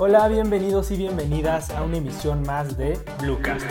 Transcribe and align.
Hola, 0.00 0.28
bienvenidos 0.28 0.92
y 0.92 0.96
bienvenidas 0.96 1.70
a 1.70 1.82
una 1.82 1.96
emisión 1.96 2.42
más 2.42 2.78
de 2.78 2.96
Bluecast. 3.20 3.66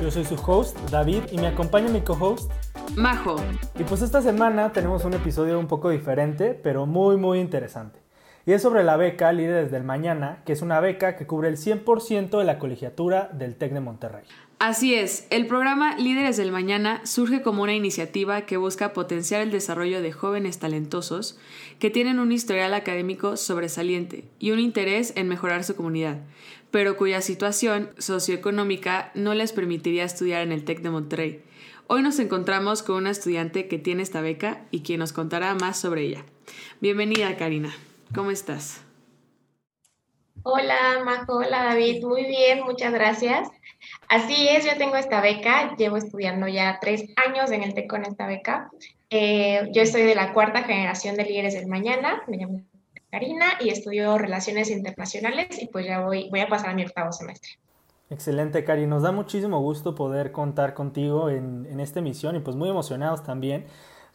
Yo 0.00 0.12
soy 0.12 0.24
su 0.24 0.36
host, 0.36 0.78
David, 0.92 1.24
y 1.32 1.38
me 1.38 1.48
acompaña 1.48 1.88
mi 1.88 2.02
co-host, 2.02 2.52
Majo. 2.94 3.34
Y 3.76 3.82
pues 3.82 4.00
esta 4.00 4.22
semana 4.22 4.70
tenemos 4.70 5.04
un 5.04 5.14
episodio 5.14 5.58
un 5.58 5.66
poco 5.66 5.90
diferente, 5.90 6.54
pero 6.54 6.86
muy 6.86 7.16
muy 7.16 7.40
interesante. 7.40 8.05
Y 8.48 8.52
es 8.52 8.62
sobre 8.62 8.84
la 8.84 8.96
beca 8.96 9.32
Líderes 9.32 9.72
del 9.72 9.82
Mañana, 9.82 10.40
que 10.46 10.52
es 10.52 10.62
una 10.62 10.78
beca 10.78 11.16
que 11.16 11.26
cubre 11.26 11.48
el 11.48 11.56
100% 11.56 12.38
de 12.38 12.44
la 12.44 12.60
colegiatura 12.60 13.28
del 13.32 13.56
TEC 13.56 13.72
de 13.72 13.80
Monterrey. 13.80 14.22
Así 14.60 14.94
es, 14.94 15.26
el 15.30 15.48
programa 15.48 15.96
Líderes 15.98 16.36
del 16.36 16.52
Mañana 16.52 17.04
surge 17.04 17.42
como 17.42 17.64
una 17.64 17.74
iniciativa 17.74 18.42
que 18.42 18.56
busca 18.56 18.92
potenciar 18.92 19.40
el 19.40 19.50
desarrollo 19.50 20.00
de 20.00 20.12
jóvenes 20.12 20.60
talentosos 20.60 21.40
que 21.80 21.90
tienen 21.90 22.20
un 22.20 22.30
historial 22.30 22.72
académico 22.72 23.36
sobresaliente 23.36 24.24
y 24.38 24.52
un 24.52 24.60
interés 24.60 25.12
en 25.16 25.26
mejorar 25.26 25.64
su 25.64 25.74
comunidad, 25.74 26.20
pero 26.70 26.96
cuya 26.96 27.22
situación 27.22 27.90
socioeconómica 27.98 29.10
no 29.16 29.34
les 29.34 29.50
permitiría 29.50 30.04
estudiar 30.04 30.42
en 30.42 30.52
el 30.52 30.64
TEC 30.64 30.82
de 30.82 30.90
Monterrey. 30.90 31.42
Hoy 31.88 32.00
nos 32.02 32.20
encontramos 32.20 32.84
con 32.84 32.94
una 32.94 33.10
estudiante 33.10 33.66
que 33.66 33.78
tiene 33.78 34.04
esta 34.04 34.20
beca 34.20 34.62
y 34.70 34.82
quien 34.82 35.00
nos 35.00 35.12
contará 35.12 35.52
más 35.56 35.80
sobre 35.80 36.02
ella. 36.02 36.24
Bienvenida, 36.80 37.36
Karina. 37.36 37.74
¿Cómo 38.14 38.30
estás? 38.30 38.82
Hola, 40.42 41.02
Majo. 41.04 41.38
Hola, 41.38 41.64
David. 41.64 42.04
Muy 42.04 42.24
bien, 42.24 42.62
muchas 42.64 42.92
gracias. 42.92 43.48
Así 44.08 44.48
es, 44.48 44.64
yo 44.64 44.76
tengo 44.78 44.96
esta 44.96 45.20
beca. 45.20 45.74
Llevo 45.76 45.96
estudiando 45.96 46.46
ya 46.46 46.78
tres 46.80 47.04
años 47.16 47.50
en 47.50 47.62
el 47.62 47.74
TEC 47.74 47.88
con 47.88 48.04
esta 48.04 48.26
beca. 48.26 48.70
Eh, 49.10 49.68
yo 49.72 49.84
soy 49.86 50.02
de 50.02 50.14
la 50.14 50.32
cuarta 50.32 50.62
generación 50.62 51.16
de 51.16 51.24
líderes 51.24 51.54
del 51.54 51.66
mañana. 51.66 52.22
Me 52.28 52.36
llamo 52.36 52.62
Karina 53.10 53.46
y 53.60 53.70
estudio 53.70 54.16
Relaciones 54.18 54.70
Internacionales 54.70 55.60
y 55.60 55.66
pues 55.66 55.86
ya 55.86 56.00
voy, 56.00 56.28
voy 56.30 56.40
a 56.40 56.48
pasar 56.48 56.70
a 56.70 56.74
mi 56.74 56.84
octavo 56.84 57.12
semestre. 57.12 57.50
Excelente, 58.08 58.62
Cari. 58.62 58.86
Nos 58.86 59.02
da 59.02 59.10
muchísimo 59.10 59.60
gusto 59.60 59.96
poder 59.96 60.30
contar 60.30 60.74
contigo 60.74 61.28
en, 61.28 61.66
en 61.66 61.80
esta 61.80 61.98
emisión 61.98 62.36
y 62.36 62.40
pues 62.40 62.56
muy 62.56 62.68
emocionados 62.68 63.24
también 63.24 63.66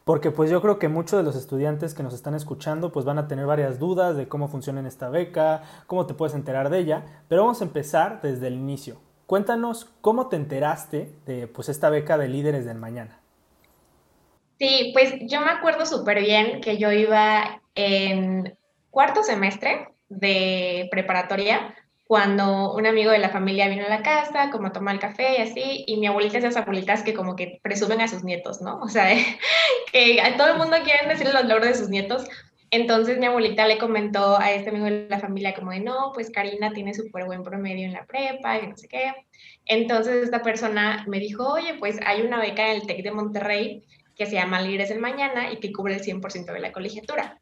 porque 0.04 0.30
pues 0.30 0.50
yo 0.50 0.60
creo 0.60 0.78
que 0.78 0.88
muchos 0.88 1.18
de 1.18 1.22
los 1.22 1.36
estudiantes 1.36 1.94
que 1.94 2.02
nos 2.02 2.14
están 2.14 2.34
escuchando 2.34 2.92
pues 2.92 3.04
van 3.04 3.18
a 3.18 3.28
tener 3.28 3.46
varias 3.46 3.78
dudas 3.78 4.16
de 4.16 4.28
cómo 4.28 4.48
funciona 4.48 4.86
esta 4.86 5.08
beca, 5.08 5.62
cómo 5.86 6.06
te 6.06 6.14
puedes 6.14 6.34
enterar 6.34 6.70
de 6.70 6.78
ella, 6.78 7.04
pero 7.28 7.42
vamos 7.42 7.60
a 7.60 7.64
empezar 7.64 8.20
desde 8.22 8.48
el 8.48 8.54
inicio. 8.54 9.00
Cuéntanos 9.26 9.90
cómo 10.00 10.28
te 10.28 10.36
enteraste 10.36 11.14
de 11.26 11.46
pues 11.46 11.68
esta 11.68 11.90
beca 11.90 12.18
de 12.18 12.28
líderes 12.28 12.64
del 12.64 12.78
mañana. 12.78 13.20
Sí, 14.58 14.90
pues 14.92 15.14
yo 15.22 15.40
me 15.40 15.50
acuerdo 15.50 15.86
súper 15.86 16.20
bien 16.20 16.60
que 16.60 16.78
yo 16.78 16.92
iba 16.92 17.62
en 17.74 18.56
cuarto 18.90 19.22
semestre 19.22 19.88
de 20.08 20.88
preparatoria 20.90 21.74
cuando 22.12 22.74
un 22.74 22.86
amigo 22.86 23.10
de 23.10 23.18
la 23.18 23.30
familia 23.30 23.70
vino 23.70 23.86
a 23.86 23.88
la 23.88 24.02
casa, 24.02 24.50
como 24.50 24.66
a 24.66 24.72
tomar 24.74 24.96
el 24.96 25.00
café 25.00 25.38
y 25.38 25.40
así, 25.40 25.84
y 25.86 25.96
mi 25.96 26.06
abuelita 26.06 26.36
es 26.36 26.42
de 26.42 26.50
esas 26.50 26.60
abuelitas 26.60 27.02
que 27.02 27.14
como 27.14 27.36
que 27.36 27.58
presumen 27.62 28.02
a 28.02 28.08
sus 28.08 28.22
nietos, 28.22 28.60
¿no? 28.60 28.80
O 28.80 28.88
sea, 28.88 29.06
que 29.92 30.20
a 30.20 30.36
todo 30.36 30.48
el 30.48 30.58
mundo 30.58 30.76
quieren 30.84 31.08
decir 31.08 31.32
los 31.32 31.46
logros 31.46 31.68
de 31.68 31.74
sus 31.74 31.88
nietos. 31.88 32.26
Entonces 32.70 33.16
mi 33.16 33.24
abuelita 33.24 33.66
le 33.66 33.78
comentó 33.78 34.38
a 34.38 34.52
este 34.52 34.68
amigo 34.68 34.84
de 34.84 35.06
la 35.08 35.20
familia 35.20 35.54
como 35.54 35.70
de, 35.70 35.80
no, 35.80 36.12
pues 36.12 36.28
Karina 36.28 36.74
tiene 36.74 36.92
súper 36.92 37.24
buen 37.24 37.42
promedio 37.42 37.86
en 37.86 37.94
la 37.94 38.04
prepa 38.04 38.58
y 38.58 38.66
no 38.66 38.76
sé 38.76 38.88
qué. 38.88 39.14
Entonces 39.64 40.22
esta 40.22 40.42
persona 40.42 41.06
me 41.08 41.18
dijo, 41.18 41.50
oye, 41.50 41.76
pues 41.78 41.98
hay 42.04 42.20
una 42.20 42.38
beca 42.38 42.68
en 42.68 42.82
el 42.82 42.86
TEC 42.86 43.04
de 43.04 43.12
Monterrey 43.12 43.86
que 44.16 44.26
se 44.26 44.34
llama 44.34 44.60
Libres 44.60 44.90
del 44.90 45.00
Mañana 45.00 45.50
y 45.50 45.60
que 45.60 45.72
cubre 45.72 45.94
el 45.94 46.02
100% 46.02 46.52
de 46.52 46.60
la 46.60 46.72
colegiatura. 46.72 47.40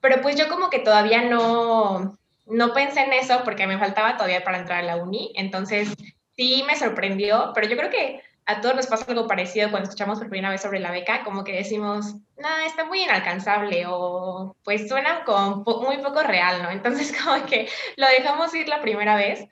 Pero 0.00 0.20
pues 0.20 0.34
yo 0.34 0.48
como 0.48 0.68
que 0.68 0.80
todavía 0.80 1.22
no, 1.22 2.18
no 2.46 2.72
pensé 2.72 3.00
en 3.02 3.12
eso 3.12 3.42
porque 3.44 3.66
me 3.66 3.78
faltaba 3.78 4.16
todavía 4.16 4.44
para 4.44 4.58
entrar 4.58 4.80
a 4.80 4.82
la 4.82 4.96
uni, 4.96 5.32
entonces 5.36 5.94
sí 6.36 6.64
me 6.66 6.76
sorprendió, 6.76 7.52
pero 7.54 7.68
yo 7.68 7.76
creo 7.76 7.90
que 7.90 8.22
a 8.46 8.60
todos 8.60 8.74
nos 8.74 8.86
pasa 8.86 9.04
algo 9.08 9.28
parecido 9.28 9.70
cuando 9.70 9.88
escuchamos 9.88 10.18
por 10.18 10.28
primera 10.28 10.50
vez 10.50 10.60
sobre 10.60 10.80
la 10.80 10.90
beca, 10.90 11.22
como 11.22 11.44
que 11.44 11.52
decimos, 11.52 12.14
no, 12.36 12.58
está 12.66 12.84
muy 12.84 13.04
inalcanzable 13.04 13.84
o 13.86 14.56
pues 14.64 14.88
suena 14.88 15.24
como 15.24 15.64
muy 15.82 15.98
poco 15.98 16.22
real, 16.22 16.62
¿no? 16.62 16.70
Entonces 16.70 17.12
como 17.24 17.46
que 17.46 17.68
lo 17.96 18.06
dejamos 18.08 18.54
ir 18.54 18.68
la 18.68 18.80
primera 18.80 19.14
vez, 19.14 19.46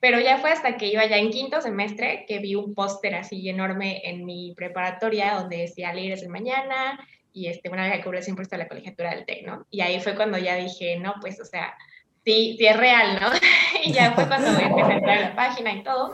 pero 0.00 0.20
ya 0.20 0.38
fue 0.38 0.50
hasta 0.50 0.76
que 0.76 0.88
iba 0.88 1.06
ya 1.06 1.16
en 1.16 1.30
quinto 1.30 1.60
semestre 1.62 2.24
que 2.26 2.40
vi 2.40 2.54
un 2.54 2.74
póster 2.74 3.14
así 3.14 3.48
enorme 3.48 4.02
en 4.04 4.24
mi 4.24 4.52
preparatoria 4.54 5.34
donde 5.34 5.58
decía 5.58 5.94
Líderes 5.94 6.20
del 6.20 6.30
Mañana 6.30 6.98
y 7.32 7.46
este, 7.46 7.70
una 7.70 7.84
beca 7.84 7.98
que 7.98 8.04
cubre 8.04 8.18
el 8.18 8.24
100% 8.24 8.48
de 8.48 8.58
la 8.58 8.68
colegiatura 8.68 9.14
del 9.14 9.24
TEC, 9.24 9.46
¿no? 9.46 9.66
Y 9.70 9.80
ahí 9.80 10.00
fue 10.00 10.14
cuando 10.14 10.36
ya 10.36 10.56
dije, 10.56 10.98
no, 10.98 11.14
pues, 11.20 11.40
o 11.40 11.44
sea, 11.44 11.74
sí, 12.24 12.56
sí 12.58 12.66
es 12.66 12.76
real, 12.76 13.18
¿no? 13.20 13.30
y 13.84 13.92
ya 13.92 14.12
fue 14.12 14.26
cuando 14.26 14.48
empecé 14.48 14.92
a 14.92 14.96
entrar 14.96 15.18
a 15.18 15.20
la 15.20 15.36
página 15.36 15.72
y 15.72 15.82
todo. 15.82 16.12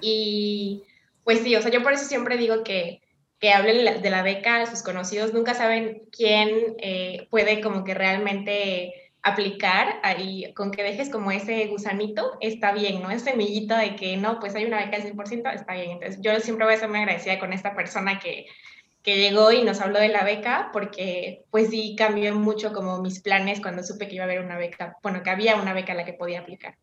Y 0.00 0.84
pues 1.24 1.40
sí, 1.40 1.54
o 1.56 1.62
sea, 1.62 1.70
yo 1.70 1.82
por 1.82 1.92
eso 1.92 2.04
siempre 2.04 2.36
digo 2.36 2.64
que, 2.64 3.02
que 3.38 3.52
hablen 3.52 4.02
de 4.02 4.10
la 4.10 4.22
beca 4.22 4.62
a 4.62 4.66
sus 4.66 4.82
conocidos, 4.82 5.34
nunca 5.34 5.54
saben 5.54 6.02
quién 6.10 6.76
eh, 6.78 7.26
puede 7.30 7.60
como 7.60 7.84
que 7.84 7.94
realmente 7.94 8.94
aplicar 9.22 10.00
ahí, 10.02 10.52
con 10.54 10.70
que 10.70 10.82
dejes 10.82 11.10
como 11.10 11.30
ese 11.30 11.66
gusanito, 11.66 12.38
está 12.40 12.72
bien, 12.72 13.02
¿no? 13.02 13.10
Ese 13.10 13.30
semillito 13.30 13.76
de 13.76 13.96
que 13.96 14.16
no, 14.16 14.38
pues 14.40 14.54
hay 14.54 14.64
una 14.64 14.78
beca 14.78 14.96
al 14.96 15.02
100%, 15.02 15.54
está 15.54 15.74
bien. 15.74 15.92
Entonces 15.92 16.18
yo 16.22 16.38
siempre 16.40 16.64
voy 16.64 16.74
a 16.74 16.78
ser 16.78 16.88
muy 16.88 17.00
agradecida 17.00 17.38
con 17.38 17.52
esta 17.52 17.74
persona 17.74 18.18
que, 18.18 18.46
que 19.08 19.16
llegó 19.16 19.50
y 19.52 19.64
nos 19.64 19.80
habló 19.80 20.00
de 20.00 20.08
la 20.08 20.22
beca, 20.22 20.68
porque 20.70 21.46
pues 21.50 21.70
sí 21.70 21.94
cambió 21.96 22.34
mucho 22.34 22.74
como 22.74 23.00
mis 23.00 23.22
planes 23.22 23.58
cuando 23.58 23.82
supe 23.82 24.06
que 24.06 24.16
iba 24.16 24.24
a 24.24 24.26
haber 24.26 24.40
una 24.44 24.58
beca, 24.58 24.98
bueno, 25.02 25.22
que 25.22 25.30
había 25.30 25.56
una 25.56 25.72
beca 25.72 25.94
a 25.94 25.96
la 25.96 26.04
que 26.04 26.12
podía 26.12 26.40
aplicar. 26.40 26.76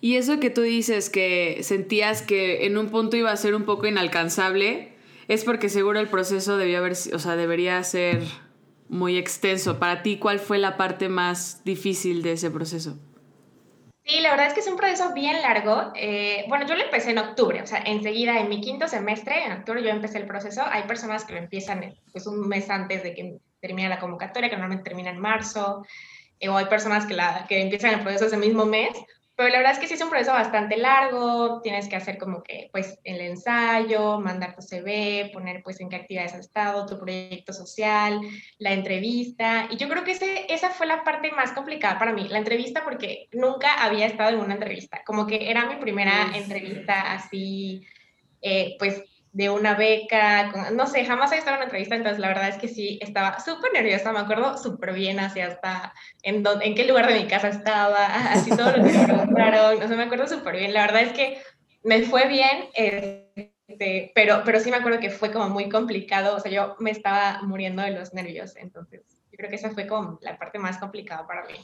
Y 0.00 0.14
eso 0.14 0.38
que 0.38 0.50
tú 0.50 0.60
dices 0.60 1.10
que 1.10 1.58
sentías 1.62 2.22
que 2.22 2.66
en 2.66 2.78
un 2.78 2.88
punto 2.90 3.16
iba 3.16 3.32
a 3.32 3.36
ser 3.36 3.56
un 3.56 3.64
poco 3.64 3.88
inalcanzable, 3.88 4.92
es 5.26 5.42
porque 5.42 5.68
seguro 5.68 5.98
el 5.98 6.06
proceso 6.06 6.56
debía 6.56 6.78
haber, 6.78 6.92
o 6.92 7.18
sea, 7.18 7.34
debería 7.34 7.82
ser 7.82 8.22
muy 8.88 9.16
extenso. 9.16 9.80
Para 9.80 10.02
ti, 10.02 10.18
¿cuál 10.18 10.38
fue 10.38 10.58
la 10.58 10.76
parte 10.76 11.08
más 11.08 11.64
difícil 11.64 12.22
de 12.22 12.32
ese 12.32 12.48
proceso? 12.52 12.96
Sí, 14.06 14.20
la 14.20 14.30
verdad 14.32 14.48
es 14.48 14.54
que 14.54 14.60
es 14.60 14.66
un 14.66 14.76
proceso 14.76 15.14
bien 15.14 15.40
largo. 15.40 15.90
Eh, 15.94 16.44
bueno, 16.48 16.66
yo 16.66 16.74
lo 16.74 16.82
empecé 16.84 17.10
en 17.12 17.18
octubre, 17.18 17.62
o 17.62 17.66
sea, 17.66 17.78
enseguida 17.86 18.38
en 18.38 18.50
mi 18.50 18.60
quinto 18.60 18.86
semestre, 18.86 19.44
en 19.46 19.52
octubre 19.52 19.82
yo 19.82 19.88
empecé 19.88 20.18
el 20.18 20.26
proceso. 20.26 20.62
Hay 20.66 20.82
personas 20.82 21.24
que 21.24 21.32
lo 21.32 21.38
empiezan 21.38 21.94
pues 22.12 22.26
un 22.26 22.46
mes 22.46 22.68
antes 22.68 23.02
de 23.02 23.14
que 23.14 23.38
termine 23.60 23.88
la 23.88 23.98
convocatoria, 23.98 24.50
que 24.50 24.56
normalmente 24.56 24.84
termina 24.84 25.08
en 25.10 25.18
marzo, 25.18 25.86
eh, 26.38 26.50
o 26.50 26.56
hay 26.56 26.66
personas 26.66 27.06
que, 27.06 27.14
la, 27.14 27.46
que 27.48 27.62
empiezan 27.62 27.94
el 27.94 28.00
proceso 28.00 28.26
ese 28.26 28.36
mismo 28.36 28.66
mes. 28.66 28.90
Pero 29.36 29.48
la 29.48 29.58
verdad 29.58 29.72
es 29.72 29.78
que 29.80 29.88
sí 29.88 29.94
es 29.94 30.00
un 30.00 30.10
proceso 30.10 30.32
bastante 30.32 30.76
largo, 30.76 31.60
tienes 31.60 31.88
que 31.88 31.96
hacer 31.96 32.18
como 32.18 32.42
que, 32.42 32.68
pues, 32.70 33.00
el 33.02 33.20
ensayo, 33.20 34.20
mandar 34.20 34.54
tu 34.54 34.62
CV, 34.62 35.30
poner, 35.32 35.62
pues, 35.64 35.80
en 35.80 35.88
qué 35.88 35.96
actividades 35.96 36.34
has 36.34 36.40
estado, 36.40 36.86
tu 36.86 36.98
proyecto 36.98 37.52
social, 37.52 38.20
la 38.58 38.72
entrevista. 38.72 39.66
Y 39.70 39.76
yo 39.76 39.88
creo 39.88 40.04
que 40.04 40.12
ese, 40.12 40.46
esa 40.52 40.70
fue 40.70 40.86
la 40.86 41.02
parte 41.02 41.32
más 41.32 41.50
complicada 41.50 41.98
para 41.98 42.12
mí, 42.12 42.28
la 42.28 42.38
entrevista, 42.38 42.84
porque 42.84 43.28
nunca 43.32 43.82
había 43.82 44.06
estado 44.06 44.30
en 44.30 44.40
una 44.40 44.54
entrevista. 44.54 45.02
Como 45.04 45.26
que 45.26 45.50
era 45.50 45.66
mi 45.66 45.76
primera 45.76 46.30
entrevista 46.36 47.12
así, 47.12 47.84
eh, 48.40 48.76
pues, 48.78 49.02
de 49.34 49.50
una 49.50 49.74
beca, 49.74 50.70
no 50.70 50.86
sé, 50.86 51.04
jamás 51.04 51.30
había 51.30 51.40
estado 51.40 51.56
en 51.56 51.62
una 51.62 51.64
entrevista, 51.64 51.96
entonces 51.96 52.20
la 52.20 52.28
verdad 52.28 52.48
es 52.48 52.56
que 52.56 52.68
sí, 52.68 53.00
estaba 53.02 53.40
súper 53.40 53.72
nerviosa, 53.72 54.12
me 54.12 54.20
acuerdo 54.20 54.56
súper 54.56 54.94
bien 54.94 55.18
así 55.18 55.40
hasta 55.40 55.92
en, 56.22 56.44
en 56.60 56.74
qué 56.76 56.86
lugar 56.86 57.08
de 57.08 57.18
mi 57.18 57.26
casa 57.26 57.48
estaba, 57.48 58.06
así 58.32 58.50
todo 58.50 58.70
lo 58.76 58.84
que 58.84 58.92
me 58.92 59.04
preguntaron, 59.04 59.80
no 59.80 59.88
sé, 59.88 59.96
me 59.96 60.04
acuerdo 60.04 60.28
súper 60.28 60.56
bien, 60.56 60.72
la 60.72 60.82
verdad 60.82 61.02
es 61.02 61.12
que 61.14 61.42
me 61.82 62.02
fue 62.02 62.28
bien, 62.28 62.68
este, 62.74 64.12
pero, 64.14 64.42
pero 64.44 64.60
sí 64.60 64.70
me 64.70 64.76
acuerdo 64.76 65.00
que 65.00 65.10
fue 65.10 65.32
como 65.32 65.48
muy 65.48 65.68
complicado, 65.68 66.36
o 66.36 66.40
sea, 66.40 66.52
yo 66.52 66.76
me 66.78 66.92
estaba 66.92 67.42
muriendo 67.42 67.82
de 67.82 67.90
los 67.90 68.14
nervios, 68.14 68.54
entonces 68.54 69.02
yo 69.32 69.36
creo 69.36 69.50
que 69.50 69.56
esa 69.56 69.70
fue 69.70 69.88
como 69.88 70.16
la 70.22 70.38
parte 70.38 70.60
más 70.60 70.78
complicada 70.78 71.26
para 71.26 71.44
mí. 71.46 71.54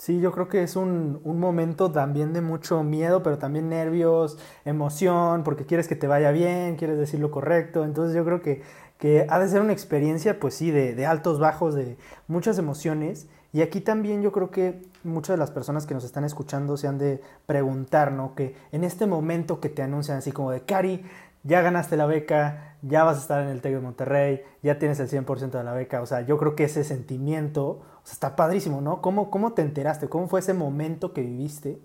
Sí, 0.00 0.18
yo 0.18 0.32
creo 0.32 0.48
que 0.48 0.62
es 0.62 0.76
un, 0.76 1.20
un, 1.24 1.38
momento 1.38 1.92
también 1.92 2.32
de 2.32 2.40
mucho 2.40 2.82
miedo, 2.82 3.22
pero 3.22 3.36
también 3.36 3.68
nervios, 3.68 4.38
emoción, 4.64 5.44
porque 5.44 5.66
quieres 5.66 5.88
que 5.88 5.94
te 5.94 6.06
vaya 6.06 6.30
bien, 6.30 6.76
quieres 6.76 6.96
decir 6.96 7.20
lo 7.20 7.30
correcto. 7.30 7.84
Entonces 7.84 8.16
yo 8.16 8.24
creo 8.24 8.40
que, 8.40 8.62
que 8.96 9.26
ha 9.28 9.38
de 9.38 9.46
ser 9.46 9.60
una 9.60 9.74
experiencia, 9.74 10.40
pues 10.40 10.54
sí, 10.54 10.70
de, 10.70 10.94
de, 10.94 11.04
altos, 11.04 11.38
bajos, 11.38 11.74
de 11.74 11.98
muchas 12.28 12.56
emociones. 12.56 13.28
Y 13.52 13.60
aquí 13.60 13.82
también 13.82 14.22
yo 14.22 14.32
creo 14.32 14.50
que 14.50 14.80
muchas 15.04 15.34
de 15.34 15.38
las 15.38 15.50
personas 15.50 15.84
que 15.84 15.92
nos 15.92 16.04
están 16.04 16.24
escuchando 16.24 16.78
se 16.78 16.88
han 16.88 16.96
de 16.96 17.20
preguntar, 17.44 18.10
¿no? 18.10 18.34
Que 18.34 18.54
en 18.72 18.84
este 18.84 19.04
momento 19.04 19.60
que 19.60 19.68
te 19.68 19.82
anuncian 19.82 20.16
así 20.16 20.32
como 20.32 20.50
de, 20.50 20.62
Cari, 20.62 21.04
ya 21.42 21.60
ganaste 21.60 21.98
la 21.98 22.06
beca, 22.06 22.69
ya 22.82 23.04
vas 23.04 23.18
a 23.18 23.20
estar 23.20 23.42
en 23.42 23.48
el 23.48 23.60
TEC 23.60 23.74
de 23.74 23.80
Monterrey, 23.80 24.42
ya 24.62 24.78
tienes 24.78 25.00
el 25.00 25.08
100% 25.08 25.58
de 25.58 25.64
la 25.64 25.72
beca. 25.72 26.00
O 26.02 26.06
sea, 26.06 26.22
yo 26.22 26.38
creo 26.38 26.56
que 26.56 26.64
ese 26.64 26.84
sentimiento 26.84 27.62
o 27.62 28.02
sea, 28.04 28.14
está 28.14 28.36
padrísimo, 28.36 28.80
¿no? 28.80 29.00
¿Cómo, 29.02 29.30
¿Cómo 29.30 29.52
te 29.52 29.62
enteraste? 29.62 30.08
¿Cómo 30.08 30.28
fue 30.28 30.40
ese 30.40 30.54
momento 30.54 31.12
que 31.12 31.22
viviste 31.22 31.78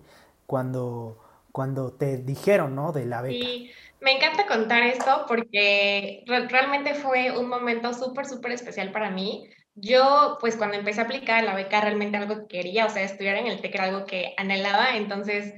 cuando, 0.46 1.18
cuando 1.52 1.92
te 1.92 2.18
dijeron, 2.18 2.74
¿no? 2.74 2.92
De 2.92 3.04
la 3.04 3.22
beca. 3.22 3.46
Sí, 3.46 3.70
me 4.00 4.12
encanta 4.12 4.46
contar 4.46 4.82
esto 4.82 5.24
porque 5.28 6.24
realmente 6.26 6.94
fue 6.94 7.36
un 7.36 7.48
momento 7.48 7.92
súper, 7.92 8.26
súper 8.26 8.52
especial 8.52 8.92
para 8.92 9.10
mí. 9.10 9.48
yo, 9.74 10.38
pues 10.40 10.56
cuando 10.56 10.76
empecé 10.76 11.00
a 11.02 11.04
aplicar 11.04 11.44
la 11.44 11.54
beca, 11.54 11.82
realmente 11.82 12.16
algo 12.16 12.46
que 12.46 12.58
quería, 12.58 12.86
o 12.86 12.88
sea, 12.88 13.02
estudiar 13.02 13.36
en 13.36 13.46
el 13.46 13.60
TEC 13.60 13.74
era 13.74 13.84
algo 13.84 14.06
que 14.06 14.34
anhelaba, 14.38 14.96
entonces, 14.96 15.52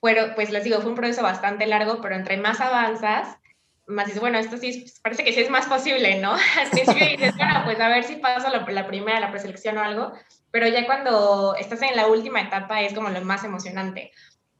fueron, 0.00 0.34
pues 0.36 0.50
les 0.50 0.62
digo, 0.62 0.80
fue 0.80 0.90
un 0.90 0.96
proceso 0.96 1.22
bastante 1.22 1.66
largo, 1.66 2.00
pero 2.00 2.14
entre 2.14 2.36
más 2.36 2.60
avanzas, 2.60 3.38
más 3.86 4.06
dices, 4.06 4.20
bueno, 4.20 4.38
esto 4.38 4.56
sí, 4.56 4.84
parece 5.02 5.24
que 5.24 5.32
sí 5.32 5.40
es 5.40 5.50
más 5.50 5.66
posible, 5.66 6.20
¿no? 6.20 6.32
Al 6.60 6.70
principio 6.70 7.08
dices, 7.08 7.36
bueno, 7.36 7.62
pues 7.64 7.80
a 7.80 7.88
ver 7.88 8.04
si 8.04 8.16
paso 8.16 8.48
la, 8.50 8.66
la 8.68 8.86
primera, 8.86 9.20
la 9.20 9.30
preselección 9.30 9.78
o 9.78 9.82
algo, 9.82 10.12
pero 10.50 10.68
ya 10.68 10.86
cuando 10.86 11.54
estás 11.56 11.82
en 11.82 11.96
la 11.96 12.06
última 12.06 12.40
etapa 12.40 12.82
es 12.82 12.94
como 12.94 13.10
lo 13.10 13.20
más 13.22 13.44
emocionante. 13.44 14.12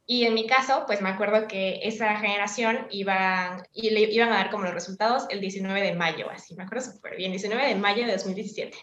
Y 0.09 0.25
en 0.25 0.33
mi 0.33 0.47
caso, 0.47 0.85
pues 0.87 1.01
me 1.01 1.09
acuerdo 1.09 1.49
que 1.49 1.81
esa 1.83 2.15
generación 2.15 2.87
iba, 2.91 3.61
y 3.73 3.89
le 3.89 4.01
iban 4.03 4.31
a 4.31 4.37
dar 4.37 4.49
como 4.49 4.63
los 4.63 4.73
resultados 4.73 5.25
el 5.29 5.41
19 5.41 5.81
de 5.81 5.95
mayo, 5.95 6.29
así 6.31 6.55
me 6.55 6.63
acuerdo 6.63 6.91
súper 6.91 7.17
bien, 7.17 7.31
19 7.31 7.67
de 7.67 7.75
mayo 7.75 8.05
de 8.05 8.13
2017. 8.13 8.77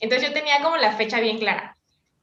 Entonces 0.00 0.28
yo 0.28 0.34
tenía 0.34 0.60
como 0.62 0.76
la 0.76 0.96
fecha 0.96 1.20
bien 1.20 1.38
clara. 1.38 1.76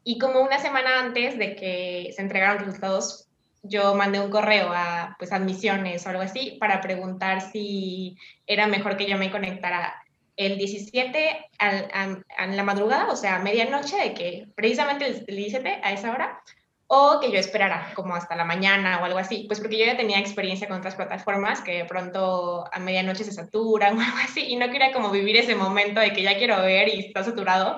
Y 0.03 0.17
como 0.17 0.41
una 0.41 0.59
semana 0.59 0.99
antes 0.99 1.37
de 1.37 1.55
que 1.55 2.11
se 2.13 2.21
entregaran 2.21 2.57
los 2.57 2.65
resultados, 2.65 3.30
yo 3.63 3.95
mandé 3.95 4.19
un 4.19 4.31
correo 4.31 4.71
a 4.73 5.15
pues 5.17 5.31
admisiones 5.31 6.05
o 6.05 6.09
algo 6.09 6.21
así 6.21 6.57
para 6.59 6.81
preguntar 6.81 7.41
si 7.41 8.17
era 8.47 8.67
mejor 8.67 8.97
que 8.97 9.07
yo 9.07 9.17
me 9.17 9.31
conectara 9.31 10.01
el 10.35 10.57
17 10.57 11.49
a, 11.59 12.47
la 12.47 12.63
madrugada, 12.63 13.09
o 13.11 13.15
sea, 13.15 13.35
a 13.35 13.39
medianoche, 13.39 13.97
de 13.97 14.13
que 14.13 14.47
precisamente 14.55 15.05
el 15.05 15.35
17 15.35 15.81
a 15.83 15.91
esa 15.91 16.11
hora, 16.11 16.41
o 16.87 17.19
que 17.21 17.31
yo 17.31 17.37
esperara 17.37 17.93
como 17.95 18.15
hasta 18.15 18.35
la 18.35 18.43
mañana 18.43 18.99
o 18.99 19.05
algo 19.05 19.19
así, 19.19 19.45
pues 19.47 19.61
porque 19.61 19.77
yo 19.77 19.85
ya 19.85 19.95
tenía 19.95 20.19
experiencia 20.19 20.67
con 20.67 20.79
otras 20.79 20.95
plataformas 20.95 21.61
que 21.61 21.77
de 21.77 21.85
pronto 21.85 22.65
a 22.69 22.79
medianoche 22.79 23.23
se 23.23 23.31
saturan 23.31 23.97
o 23.97 24.01
algo 24.01 24.17
así 24.23 24.41
y 24.41 24.57
no 24.57 24.69
quería 24.69 24.91
como 24.91 25.09
vivir 25.09 25.37
ese 25.37 25.55
momento 25.55 26.01
de 26.01 26.11
que 26.11 26.23
ya 26.23 26.37
quiero 26.37 26.61
ver 26.61 26.89
y 26.89 26.99
está 26.99 27.23
saturado. 27.23 27.77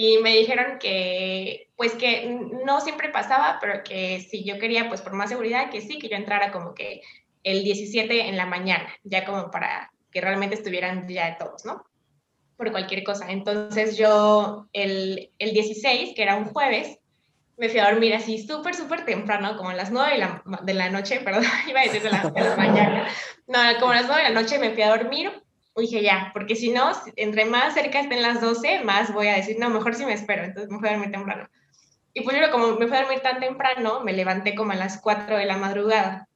Y 0.00 0.18
me 0.18 0.30
dijeron 0.30 0.78
que 0.78 1.70
pues 1.74 1.94
que 1.94 2.30
no 2.64 2.80
siempre 2.80 3.08
pasaba, 3.08 3.58
pero 3.60 3.82
que 3.82 4.20
si 4.20 4.44
yo 4.44 4.56
quería 4.60 4.88
pues 4.88 5.02
por 5.02 5.12
más 5.12 5.28
seguridad 5.28 5.70
que 5.70 5.80
sí, 5.80 5.98
que 5.98 6.08
yo 6.08 6.14
entrara 6.14 6.52
como 6.52 6.72
que 6.72 7.02
el 7.42 7.64
17 7.64 8.28
en 8.28 8.36
la 8.36 8.46
mañana, 8.46 8.88
ya 9.02 9.24
como 9.24 9.50
para 9.50 9.90
que 10.12 10.20
realmente 10.20 10.54
estuvieran 10.54 11.08
ya 11.08 11.36
todos, 11.36 11.64
¿no? 11.64 11.84
Por 12.56 12.70
cualquier 12.70 13.02
cosa. 13.02 13.28
Entonces 13.28 13.98
yo 13.98 14.68
el, 14.72 15.32
el 15.40 15.52
16, 15.52 16.14
que 16.14 16.22
era 16.22 16.36
un 16.36 16.44
jueves, 16.44 17.00
me 17.56 17.68
fui 17.68 17.80
a 17.80 17.90
dormir 17.90 18.14
así 18.14 18.38
súper, 18.46 18.76
súper 18.76 19.04
temprano, 19.04 19.56
como 19.56 19.70
a 19.70 19.74
las 19.74 19.90
9 19.90 20.12
de 20.12 20.18
la, 20.18 20.42
de 20.62 20.74
la 20.74 20.90
noche, 20.90 21.18
perdón, 21.24 21.42
iba 21.66 21.80
a 21.80 21.82
decir 21.82 22.04
de 22.04 22.10
la, 22.10 22.22
de 22.22 22.40
la 22.40 22.56
mañana. 22.56 23.08
No, 23.48 23.58
como 23.80 23.90
a 23.90 23.96
las 23.96 24.06
9 24.06 24.22
de 24.22 24.28
la 24.28 24.40
noche 24.40 24.60
me 24.60 24.70
fui 24.70 24.82
a 24.82 24.96
dormir. 24.96 25.42
Dije, 25.80 26.02
ya, 26.02 26.30
porque 26.32 26.56
si 26.56 26.70
no, 26.70 26.92
entre 27.16 27.44
más 27.44 27.74
cerca 27.74 28.00
estén 28.00 28.22
las 28.22 28.40
12, 28.40 28.84
más 28.84 29.12
voy 29.12 29.28
a 29.28 29.36
decir, 29.36 29.56
no, 29.58 29.70
mejor 29.70 29.94
si 29.94 30.04
me 30.04 30.12
espero. 30.12 30.44
Entonces 30.44 30.70
me 30.70 30.78
fui 30.78 30.88
a 30.88 30.92
dormir 30.92 31.12
temprano. 31.12 31.48
Y 32.12 32.22
pues 32.22 32.36
yo, 32.36 32.50
como 32.50 32.76
me 32.76 32.86
fui 32.86 32.96
a 32.96 33.02
dormir 33.02 33.20
tan 33.20 33.40
temprano, 33.40 34.00
me 34.02 34.12
levanté 34.12 34.54
como 34.54 34.72
a 34.72 34.76
las 34.76 35.00
4 35.00 35.36
de 35.36 35.46
la 35.46 35.56
madrugada. 35.56 36.28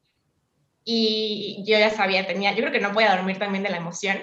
Y 0.85 1.63
yo 1.67 1.79
ya 1.79 1.91
sabía, 1.91 2.27
tenía, 2.27 2.53
yo 2.53 2.59
creo 2.59 2.73
que 2.73 2.81
no 2.81 2.93
podía 2.93 3.17
dormir 3.17 3.39
también 3.39 3.63
de 3.63 3.71
la 3.71 3.77
emoción. 3.77 4.19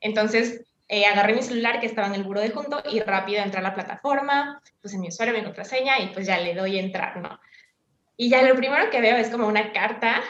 Entonces 0.00 0.66
eh, 0.88 1.04
agarré 1.04 1.34
mi 1.34 1.42
celular 1.42 1.80
que 1.80 1.86
estaba 1.86 2.06
en 2.06 2.14
el 2.14 2.22
buro 2.22 2.40
de 2.40 2.50
junto 2.50 2.82
y 2.90 3.00
rápido 3.00 3.42
entré 3.42 3.58
a 3.58 3.62
la 3.62 3.74
plataforma, 3.74 4.62
puse 4.80 4.98
mi 4.98 5.08
usuario, 5.08 5.34
mi 5.34 5.42
contraseña 5.42 5.98
y 5.98 6.08
pues 6.08 6.26
ya 6.26 6.38
le 6.38 6.54
doy 6.54 6.78
entrar, 6.78 7.16
¿no? 7.16 7.40
Y 8.16 8.30
ya 8.30 8.42
lo 8.42 8.54
primero 8.54 8.88
que 8.90 9.00
veo 9.00 9.16
es 9.16 9.28
como 9.28 9.48
una 9.48 9.72
carta 9.72 10.22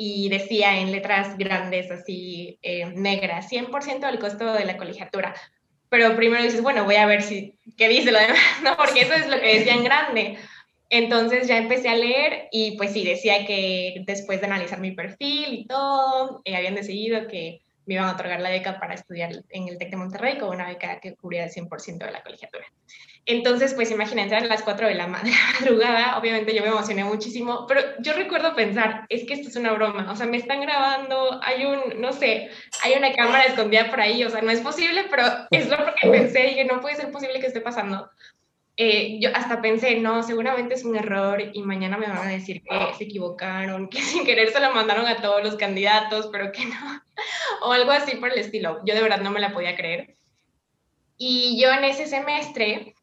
y 0.00 0.28
decía 0.28 0.78
en 0.78 0.92
letras 0.92 1.36
grandes, 1.36 1.90
así 1.90 2.56
eh, 2.62 2.86
negras, 2.94 3.50
100% 3.50 3.98
del 3.98 4.20
costo 4.20 4.52
de 4.52 4.64
la 4.64 4.76
colegiatura. 4.76 5.34
Pero 5.88 6.14
primero 6.14 6.40
dices, 6.40 6.62
bueno, 6.62 6.84
voy 6.84 6.94
a 6.94 7.06
ver 7.06 7.20
si, 7.20 7.58
qué 7.76 7.88
dice 7.88 8.12
lo 8.12 8.20
demás, 8.20 8.38
¿no? 8.62 8.76
Porque 8.76 9.00
eso 9.00 9.14
es 9.14 9.26
lo 9.26 9.40
que 9.40 9.58
decía 9.58 9.74
en 9.74 9.82
grande. 9.82 10.38
Entonces 10.88 11.48
ya 11.48 11.58
empecé 11.58 11.88
a 11.88 11.96
leer 11.96 12.46
y 12.52 12.76
pues 12.76 12.92
sí, 12.92 13.04
decía 13.04 13.44
que 13.44 14.04
después 14.06 14.40
de 14.40 14.46
analizar 14.46 14.78
mi 14.78 14.92
perfil 14.92 15.52
y 15.52 15.66
todo, 15.66 16.42
eh, 16.44 16.54
habían 16.54 16.76
decidido 16.76 17.26
que 17.26 17.60
me 17.88 17.94
iban 17.94 18.06
a 18.06 18.12
otorgar 18.12 18.40
la 18.40 18.50
beca 18.50 18.78
para 18.78 18.94
estudiar 18.94 19.30
en 19.48 19.68
el 19.68 19.78
TEC 19.78 19.90
de 19.90 19.96
Monterrey 19.96 20.38
con 20.38 20.50
una 20.50 20.66
beca 20.66 21.00
que 21.00 21.16
cubría 21.16 21.44
el 21.44 21.50
100% 21.50 22.04
de 22.04 22.12
la 22.12 22.22
colegiatura. 22.22 22.66
Entonces, 23.24 23.72
pues 23.72 23.90
imagínense, 23.90 24.36
a 24.36 24.40
las 24.40 24.62
4 24.62 24.88
de 24.88 24.94
la 24.94 25.06
madrugada, 25.06 26.18
obviamente 26.18 26.54
yo 26.54 26.60
me 26.62 26.68
emocioné 26.68 27.04
muchísimo, 27.04 27.66
pero 27.66 27.80
yo 28.00 28.12
recuerdo 28.12 28.54
pensar, 28.54 29.06
es 29.08 29.24
que 29.24 29.34
esto 29.34 29.48
es 29.48 29.56
una 29.56 29.72
broma, 29.72 30.12
o 30.12 30.16
sea, 30.16 30.26
me 30.26 30.36
están 30.36 30.60
grabando, 30.60 31.40
hay 31.42 31.64
un, 31.64 31.98
no 31.98 32.12
sé, 32.12 32.50
hay 32.82 32.92
una 32.92 33.14
cámara 33.14 33.44
escondida 33.44 33.88
por 33.88 34.02
ahí, 34.02 34.22
o 34.22 34.28
sea, 34.28 34.42
no 34.42 34.50
es 34.50 34.60
posible, 34.60 35.06
pero 35.10 35.24
es 35.50 35.68
lo 35.68 35.78
que 35.78 36.10
pensé 36.10 36.48
y 36.48 36.54
que 36.56 36.64
no 36.66 36.82
puede 36.82 36.96
ser 36.96 37.10
posible 37.10 37.40
que 37.40 37.46
esté 37.46 37.62
pasando. 37.62 38.10
Eh, 38.80 39.18
yo 39.20 39.30
hasta 39.34 39.60
pensé, 39.60 39.98
no, 39.98 40.22
seguramente 40.22 40.74
es 40.74 40.84
un 40.84 40.94
error 40.94 41.42
y 41.52 41.62
mañana 41.62 41.98
me 41.98 42.06
van 42.06 42.28
a 42.28 42.30
decir 42.30 42.62
que 42.62 42.94
se 42.96 43.04
equivocaron, 43.04 43.88
que 43.88 44.00
sin 44.02 44.24
querer 44.24 44.52
se 44.52 44.60
lo 44.60 44.72
mandaron 44.72 45.04
a 45.08 45.20
todos 45.20 45.42
los 45.42 45.56
candidatos, 45.56 46.28
pero 46.30 46.52
que 46.52 46.64
no, 46.64 47.02
o 47.62 47.72
algo 47.72 47.90
así 47.90 48.16
por 48.16 48.30
el 48.30 48.38
estilo. 48.38 48.80
Yo 48.86 48.94
de 48.94 49.02
verdad 49.02 49.20
no 49.20 49.32
me 49.32 49.40
la 49.40 49.52
podía 49.52 49.76
creer. 49.76 50.14
Y 51.16 51.60
yo 51.60 51.72
en 51.72 51.82
ese 51.82 52.06
semestre 52.06 52.94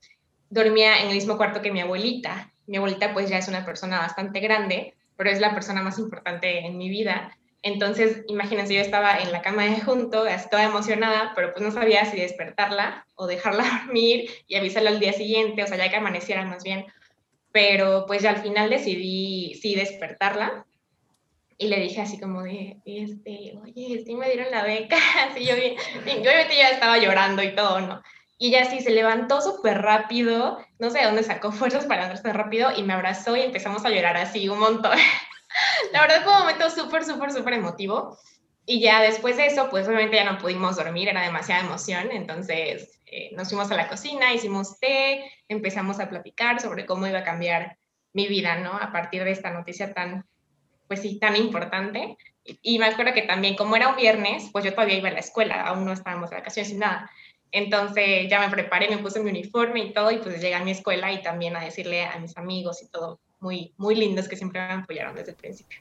dormía 0.50 1.02
en 1.02 1.10
el 1.10 1.16
mismo 1.16 1.36
cuarto 1.36 1.62
que 1.62 1.74
mi 1.74 1.82
abuelita. 1.82 2.54
Mi 2.68 2.78
abuelita 2.78 3.14
pues 3.14 3.30
ya 3.30 3.38
es 3.38 3.50
una 3.50 3.66
persona 3.66 4.00
bastante 4.00 4.40
grande, 4.40 4.94
pero 5.18 5.30
es 5.30 5.42
la 5.42 5.54
persona 5.54 5.84
más 5.84 6.00
importante 6.00 6.60
en 6.60 6.78
mi 6.78 6.88
vida. 6.88 7.38
Entonces, 7.66 8.24
imagínense, 8.28 8.76
yo 8.76 8.82
estaba 8.82 9.18
en 9.18 9.32
la 9.32 9.42
cama 9.42 9.64
de 9.64 9.82
junto, 9.82 10.28
estaba 10.28 10.64
emocionada, 10.64 11.32
pero 11.34 11.52
pues 11.52 11.66
no 11.66 11.72
sabía 11.72 12.06
si 12.06 12.16
despertarla 12.16 13.08
o 13.16 13.26
dejarla 13.26 13.64
dormir 13.86 14.30
y 14.46 14.56
avisarla 14.56 14.92
al 14.92 15.00
día 15.00 15.14
siguiente, 15.14 15.64
o 15.64 15.68
sea, 15.68 15.76
ya 15.76 15.90
que 15.90 15.96
amaneciera 15.96 16.46
más 16.46 16.64
bien. 16.64 16.86
Pero 17.52 18.06
pues 18.06 18.22
ya 18.22 18.30
al 18.30 18.44
final 18.44 18.70
decidí 18.70 19.56
sí 19.56 19.74
despertarla 19.74 20.68
y 21.58 21.70
le 21.70 21.80
dije 21.80 22.02
así 22.02 22.20
como 22.20 22.44
de, 22.44 22.78
este, 22.86 23.54
oye, 23.60 24.04
sí 24.06 24.14
me 24.14 24.30
dieron 24.30 24.52
la 24.52 24.64
beca, 24.64 24.98
así 25.32 25.44
yo 25.44 25.56
bien, 25.56 25.76
obviamente 26.04 26.56
ya 26.56 26.70
estaba 26.70 27.00
llorando 27.00 27.42
y 27.42 27.56
todo, 27.56 27.82
¿no? 27.82 28.04
Y 28.38 28.50
ella 28.50 28.66
sí 28.66 28.80
se 28.80 28.92
levantó 28.92 29.42
súper 29.42 29.82
rápido, 29.82 30.60
no 30.78 30.92
sé 30.92 31.00
de 31.00 31.06
dónde 31.06 31.24
sacó 31.24 31.52
fuerzas 31.52 31.88
para 31.88 32.04
andar 32.04 32.22
tan 32.22 32.36
rápido 32.36 32.70
y 32.78 32.84
me 32.84 32.94
abrazó 32.94 33.36
y 33.36 33.42
empezamos 33.42 33.84
a 33.86 33.90
llorar 33.90 34.18
así 34.18 34.50
un 34.50 34.60
montón. 34.60 35.00
La 35.92 36.02
verdad 36.02 36.24
fue 36.24 36.34
un 36.34 36.40
momento 36.40 36.70
súper, 36.70 37.04
súper, 37.06 37.32
súper 37.32 37.54
emotivo. 37.54 38.18
Y 38.66 38.80
ya 38.80 39.02
después 39.02 39.38
de 39.38 39.46
eso, 39.46 39.70
pues 39.70 39.88
obviamente 39.88 40.16
ya 40.16 40.32
no 40.32 40.40
pudimos 40.40 40.76
dormir, 40.76 41.08
era 41.08 41.22
demasiada 41.22 41.66
emoción. 41.66 42.10
Entonces 42.12 43.00
eh, 43.06 43.30
nos 43.36 43.50
fuimos 43.50 43.72
a 43.72 43.76
la 43.76 43.88
cocina, 43.88 44.34
hicimos 44.34 44.80
té, 44.80 45.32
empezamos 45.48 46.00
a 46.00 46.10
platicar 46.10 46.60
sobre 46.60 46.86
cómo 46.86 47.08
iba 47.08 47.20
a 47.20 47.24
cambiar 47.24 47.78
mi 48.14 48.28
vida, 48.28 48.58
¿no? 48.58 48.72
A 48.76 48.92
partir 48.92 49.24
de 49.24 49.32
esta 49.32 49.52
noticia 49.52 49.94
tan, 49.94 50.26
pues 50.88 51.02
sí, 51.02 51.20
tan 51.20 51.36
importante. 51.36 52.18
Y, 52.44 52.60
y 52.62 52.80
me 52.80 52.88
acuerdo 52.88 53.14
que 53.14 53.22
también, 53.24 53.56
como 53.56 53.76
era 53.76 53.90
un 53.90 53.98
viernes, 53.98 54.50
pues 54.52 54.66
yo 54.66 54.74
todavía 54.74 54.98
iba 54.98 55.10
a 55.10 55.14
la 55.14 55.20
escuela, 55.20 55.62
aún 55.62 55.86
no 55.86 55.94
estábamos 55.94 56.32
de 56.32 56.38
vacaciones 56.38 56.74
ni 56.74 56.80
nada. 56.80 57.12
Entonces 57.52 58.28
ya 58.30 58.40
me 58.40 58.50
preparé, 58.50 58.90
me 58.90 58.98
puse 58.98 59.20
mi 59.20 59.30
uniforme 59.30 59.82
y 59.82 59.94
todo, 59.94 60.12
y 60.12 60.18
pues 60.18 60.42
llegué 60.42 60.56
a 60.56 60.64
mi 60.64 60.72
escuela 60.72 61.12
y 61.12 61.22
también 61.22 61.56
a 61.56 61.64
decirle 61.64 62.04
a 62.04 62.18
mis 62.20 62.36
amigos 62.38 62.82
y 62.82 62.90
todo 62.90 63.20
muy, 63.40 63.74
muy 63.78 63.96
lindos 63.96 64.28
que 64.28 64.36
siempre 64.36 64.62
me 64.68 64.74
apoyaron 64.74 65.16
desde 65.16 65.32
el 65.32 65.38
principio. 65.38 65.80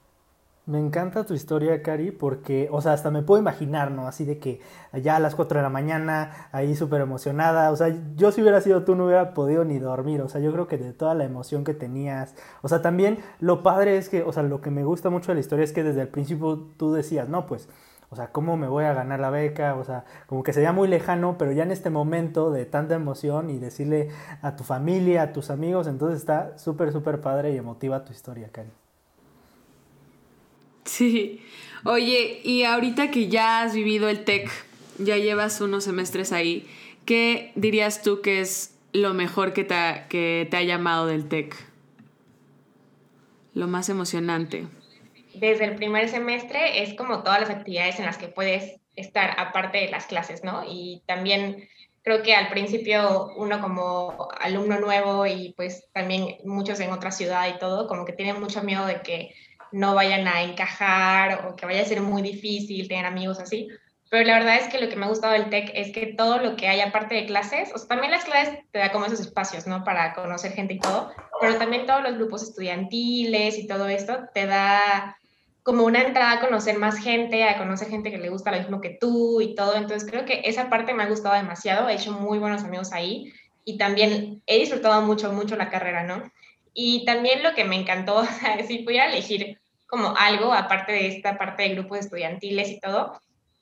Me 0.67 0.79
encanta 0.79 1.27
tu 1.27 1.35
historia, 1.35 1.83
Cari, 1.83 2.11
porque, 2.11 2.69
o 2.73 2.81
sea, 2.81 2.95
hasta 2.95 3.11
me 3.11 3.21
puedo 3.21 3.39
imaginar, 3.39 3.91
¿no? 3.91 4.09
Así 4.09 4.25
de 4.25 4.39
que 4.39 4.61
allá 4.93 5.17
a 5.17 5.21
las 5.21 5.35
4 5.35 5.59
de 5.59 5.63
la 5.63 5.69
mañana, 5.69 6.49
ahí 6.53 6.75
súper 6.75 7.03
emocionada, 7.03 7.71
o 7.71 7.77
sea, 7.77 7.95
yo 8.17 8.33
si 8.33 8.41
hubiera 8.41 8.63
sido 8.63 8.83
tú 8.83 8.95
no 8.95 9.05
hubiera 9.05 9.35
podido 9.35 9.67
ni 9.67 9.79
dormir, 9.79 10.23
o 10.23 10.29
sea, 10.31 10.41
yo 10.41 10.53
creo 10.53 10.67
que 10.67 10.79
de 10.79 10.95
toda 10.95 11.15
la 11.15 11.25
emoción 11.25 11.65
que 11.65 11.75
tenías, 11.75 12.35
o 12.63 12.69
sea, 12.69 12.81
también 12.81 13.19
lo 13.41 13.63
padre 13.63 13.99
es 13.99 14.09
que, 14.09 14.23
o 14.23 14.33
sea, 14.33 14.43
lo 14.43 14.63
que 14.63 14.71
me 14.71 14.85
gusta 14.85 15.11
mucho 15.11 15.33
de 15.33 15.35
la 15.35 15.41
historia 15.41 15.65
es 15.65 15.73
que 15.75 15.83
desde 15.83 16.01
el 16.01 16.09
principio 16.09 16.57
tú 16.79 16.95
decías, 16.95 17.29
no, 17.29 17.47
pues, 17.47 17.69
o 18.15 18.17
sea, 18.17 18.29
¿cómo 18.29 18.57
me 18.57 18.69
voy 18.69 18.85
a 18.85 18.93
ganar 18.93 19.19
la 19.19 19.29
beca? 19.29 19.75
O 19.75 19.85
sea, 19.85 20.05
como 20.29 20.45
que 20.45 20.53
sería 20.53 20.73
muy 20.73 20.87
lejano, 20.87 21.37
pero 21.37 21.51
ya 21.51 21.65
en 21.65 21.73
este 21.73 21.91
momento 21.91 22.53
de 22.53 22.65
tanta 22.65 22.95
emoción 22.95 23.51
y 23.51 23.59
decirle 23.59 24.09
a 24.41 24.55
tu 24.55 24.63
familia, 24.63 25.23
a 25.23 25.33
tus 25.33 25.51
amigos, 25.51 25.89
entonces 25.89 26.21
está 26.21 26.57
súper, 26.57 26.93
súper 26.93 27.21
padre 27.21 27.53
y 27.53 27.57
emotiva 27.57 28.05
tu 28.05 28.13
historia, 28.13 28.51
Cari. 28.53 28.69
Sí. 30.85 31.43
Oye, 31.85 32.41
y 32.45 32.63
ahorita 32.63 33.11
que 33.11 33.27
ya 33.27 33.63
has 33.63 33.75
vivido 33.75 34.09
el 34.09 34.25
TEC, 34.25 34.49
ya 35.01 35.17
llevas 35.17 35.61
unos 35.61 35.83
semestres 35.83 36.31
ahí, 36.31 36.69
¿qué 37.07 37.51
dirías 37.57 38.01
tú 38.01 38.21
que 38.21 38.41
es 38.41 38.77
lo 38.93 39.13
mejor 39.13 39.53
que 39.53 39.65
te 39.65 39.75
ha, 39.75 40.07
que 40.07 40.47
te 40.49 40.57
ha 40.57 40.63
llamado 40.63 41.09
del 41.09 41.27
TEC? 41.27 41.57
Lo 43.55 43.67
más 43.67 43.89
emocionante 43.89 44.69
desde 45.35 45.65
el 45.65 45.77
primer 45.77 46.09
semestre 46.09 46.83
es 46.83 46.95
como 46.95 47.23
todas 47.23 47.41
las 47.41 47.51
actividades 47.51 47.99
en 47.99 48.07
las 48.07 48.19
que 48.19 48.29
puedes 48.29 48.81
estar 48.97 49.35
aparte 49.39 49.79
de 49.79 49.91
las 49.91 50.07
clases, 50.07 50.45
¿no? 50.45 50.65
Y 50.69 51.03
también 51.07 51.69
creo 52.03 52.23
que 52.23 52.35
al 52.35 52.49
principio 52.49 53.33
uno 53.37 53.61
como 53.61 54.29
alumno 54.41 54.79
nuevo 54.79 55.27
y 55.27 55.55
pues 55.57 55.89
también 55.93 56.37
muchos 56.45 56.79
en 56.81 56.93
otra 56.93 57.11
ciudad 57.11 57.49
y 57.49 57.59
todo, 57.59 57.89
como 57.89 58.05
que 58.05 58.13
tienen 58.13 58.41
mucho 58.41 58.63
miedo 58.63 58.87
de 58.87 59.01
que 59.01 59.35
no 59.73 59.95
vayan 59.95 60.29
a 60.29 60.43
encajar 60.43 61.47
o 61.47 61.57
que 61.57 61.67
vaya 61.67 61.83
a 61.83 61.87
ser 61.87 62.01
muy 62.01 62.23
difícil 62.23 62.87
tener 62.87 63.07
amigos 63.07 63.41
así, 63.41 63.69
pero 64.15 64.27
la 64.27 64.39
verdad 64.39 64.57
es 64.59 64.69
que 64.69 64.79
lo 64.79 64.89
que 64.89 64.95
me 64.95 65.07
ha 65.07 65.09
gustado 65.09 65.33
del 65.33 65.51
TEC 65.51 65.73
es 65.75 65.93
que 65.93 66.15
todo 66.17 66.39
lo 66.39 66.55
que 66.55 66.69
hay 66.69 66.81
aparte 66.81 67.17
de 67.17 67.27
clases, 67.27 67.73
o 67.75 67.79
sea, 67.79 67.89
también 67.89 68.13
las 68.13 68.25
clases 68.25 68.61
te 68.71 68.79
da 68.79 68.93
como 68.93 69.07
esos 69.07 69.19
espacios, 69.19 69.67
¿no? 69.67 69.83
Para 69.83 70.15
conocer 70.15 70.53
gente 70.53 70.75
y 70.75 70.79
todo, 70.79 71.11
pero 71.41 71.57
también 71.57 71.85
todos 71.85 72.03
los 72.03 72.15
grupos 72.15 72.45
estudiantiles 72.45 73.59
y 73.59 73.67
todo 73.67 73.89
esto 73.89 74.19
te 74.33 74.47
da 74.47 75.17
como 75.65 75.85
una 75.85 76.03
entrada 76.03 76.33
a 76.33 76.41
conocer 76.41 76.79
más 76.79 76.99
gente, 76.99 77.43
a 77.43 77.57
conocer 77.57 77.89
gente 77.89 78.11
que 78.11 78.19
le 78.19 78.29
gusta 78.29 78.53
lo 78.53 78.59
mismo 78.59 78.83
que 78.83 78.91
tú 79.01 79.41
y 79.41 79.55
todo. 79.55 79.77
Entonces 79.77 80.09
creo 80.09 80.27
que 80.27 80.43
esa 80.45 80.69
parte 80.69 80.93
me 80.93 81.03
ha 81.03 81.09
gustado 81.09 81.35
demasiado, 81.35 81.89
he 81.89 81.95
hecho 81.95 82.13
muy 82.13 82.39
buenos 82.39 82.63
amigos 82.63 82.93
ahí 82.93 83.33
y 83.65 83.79
también 83.79 84.43
he 84.47 84.59
disfrutado 84.59 85.01
mucho, 85.01 85.33
mucho 85.33 85.57
la 85.57 85.71
carrera, 85.71 86.05
¿no? 86.05 86.31
Y 86.75 87.07
también 87.07 87.43
lo 87.43 87.55
que 87.55 87.65
me 87.65 87.77
encantó, 87.77 88.17
o 88.21 88.27
sea, 88.27 88.63
si 88.67 88.81
pudiera 88.81 89.07
elegir 89.07 89.59
como 89.87 90.15
algo, 90.19 90.53
aparte 90.53 90.93
de 90.93 91.07
esta 91.07 91.39
parte 91.39 91.63
de 91.63 91.71
grupos 91.71 92.01
estudiantiles 92.01 92.69
y 92.69 92.81
todo, 92.81 93.19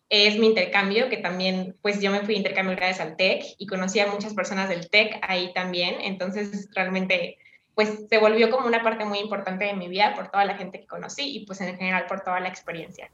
es 0.08 0.36
mi 0.38 0.48
intercambio, 0.48 1.08
que 1.08 1.18
también, 1.18 1.76
pues 1.82 2.00
yo 2.00 2.10
me 2.10 2.22
fui 2.22 2.34
a 2.34 2.38
intercambio 2.38 2.74
gracias 2.74 3.00
al 3.00 3.16
TEC 3.16 3.44
y 3.58 3.66
conocí 3.66 4.00
a 4.00 4.08
muchas 4.08 4.34
personas 4.34 4.68
del 4.68 4.90
TEC 4.90 5.20
ahí 5.22 5.52
también, 5.54 6.00
entonces 6.00 6.68
realmente 6.74 7.38
pues 7.74 8.06
se 8.08 8.18
volvió 8.18 8.50
como 8.50 8.66
una 8.66 8.82
parte 8.82 9.04
muy 9.04 9.18
importante 9.18 9.64
de 9.64 9.74
mi 9.74 9.88
vida 9.88 10.14
por 10.14 10.28
toda 10.28 10.44
la 10.44 10.56
gente 10.56 10.80
que 10.80 10.86
conocí 10.86 11.36
y 11.36 11.46
pues 11.46 11.60
en 11.60 11.76
general 11.76 12.06
por 12.06 12.20
toda 12.20 12.40
la 12.40 12.48
experiencia. 12.48 13.10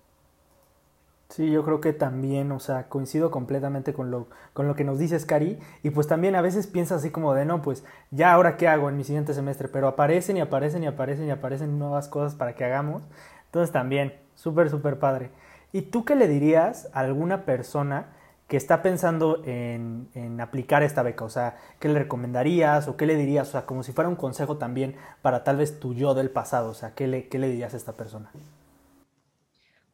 Sí, 1.28 1.50
yo 1.50 1.62
creo 1.62 1.80
que 1.82 1.92
también, 1.92 2.50
o 2.52 2.58
sea, 2.58 2.88
coincido 2.88 3.30
completamente 3.30 3.92
con 3.92 4.10
lo, 4.10 4.28
con 4.54 4.66
lo 4.66 4.74
que 4.74 4.84
nos 4.84 4.98
dices, 4.98 5.26
Cari, 5.26 5.58
y 5.82 5.90
pues 5.90 6.06
también 6.06 6.34
a 6.34 6.40
veces 6.40 6.66
piensas 6.66 7.00
así 7.00 7.10
como 7.10 7.34
de, 7.34 7.44
no, 7.44 7.60
pues 7.60 7.84
ya 8.10 8.32
ahora 8.32 8.56
qué 8.56 8.66
hago 8.66 8.88
en 8.88 8.96
mi 8.96 9.04
siguiente 9.04 9.34
semestre, 9.34 9.68
pero 9.68 9.88
aparecen 9.88 10.38
y 10.38 10.40
aparecen 10.40 10.84
y 10.84 10.86
aparecen 10.86 11.26
y 11.26 11.30
aparecen 11.30 11.78
nuevas 11.78 12.08
cosas 12.08 12.34
para 12.34 12.54
que 12.54 12.64
hagamos, 12.64 13.02
entonces 13.44 13.72
también, 13.72 14.14
súper, 14.36 14.70
súper 14.70 14.98
padre. 14.98 15.30
¿Y 15.70 15.82
tú 15.82 16.06
qué 16.06 16.14
le 16.14 16.28
dirías 16.28 16.88
a 16.94 17.00
alguna 17.00 17.44
persona 17.44 18.06
que 18.48 18.56
está 18.56 18.82
pensando 18.82 19.42
en, 19.44 20.40
aplicar 20.40 20.82
esta 20.82 21.02
beca? 21.02 21.24
O 21.24 21.28
sea, 21.28 21.58
¿qué 21.78 21.88
le 21.88 21.98
recomendarías 21.98 22.88
o 22.88 22.96
qué 22.96 23.06
le 23.06 23.14
dirías? 23.14 23.48
O 23.48 23.52
sea, 23.52 23.66
como 23.66 23.82
si 23.82 23.92
fuera 23.92 24.08
un 24.08 24.16
consejo 24.16 24.56
también 24.56 24.96
para 25.22 25.44
tal 25.44 25.58
vez 25.58 25.78
tu 25.78 25.94
yo 25.94 26.14
del 26.14 26.30
pasado. 26.30 26.70
O 26.70 26.74
sea, 26.74 26.94
¿qué 26.94 27.06
le, 27.06 27.28
qué 27.28 27.38
le 27.38 27.48
dirías 27.48 27.74
a 27.74 27.76
esta 27.76 27.96
persona? 27.96 28.30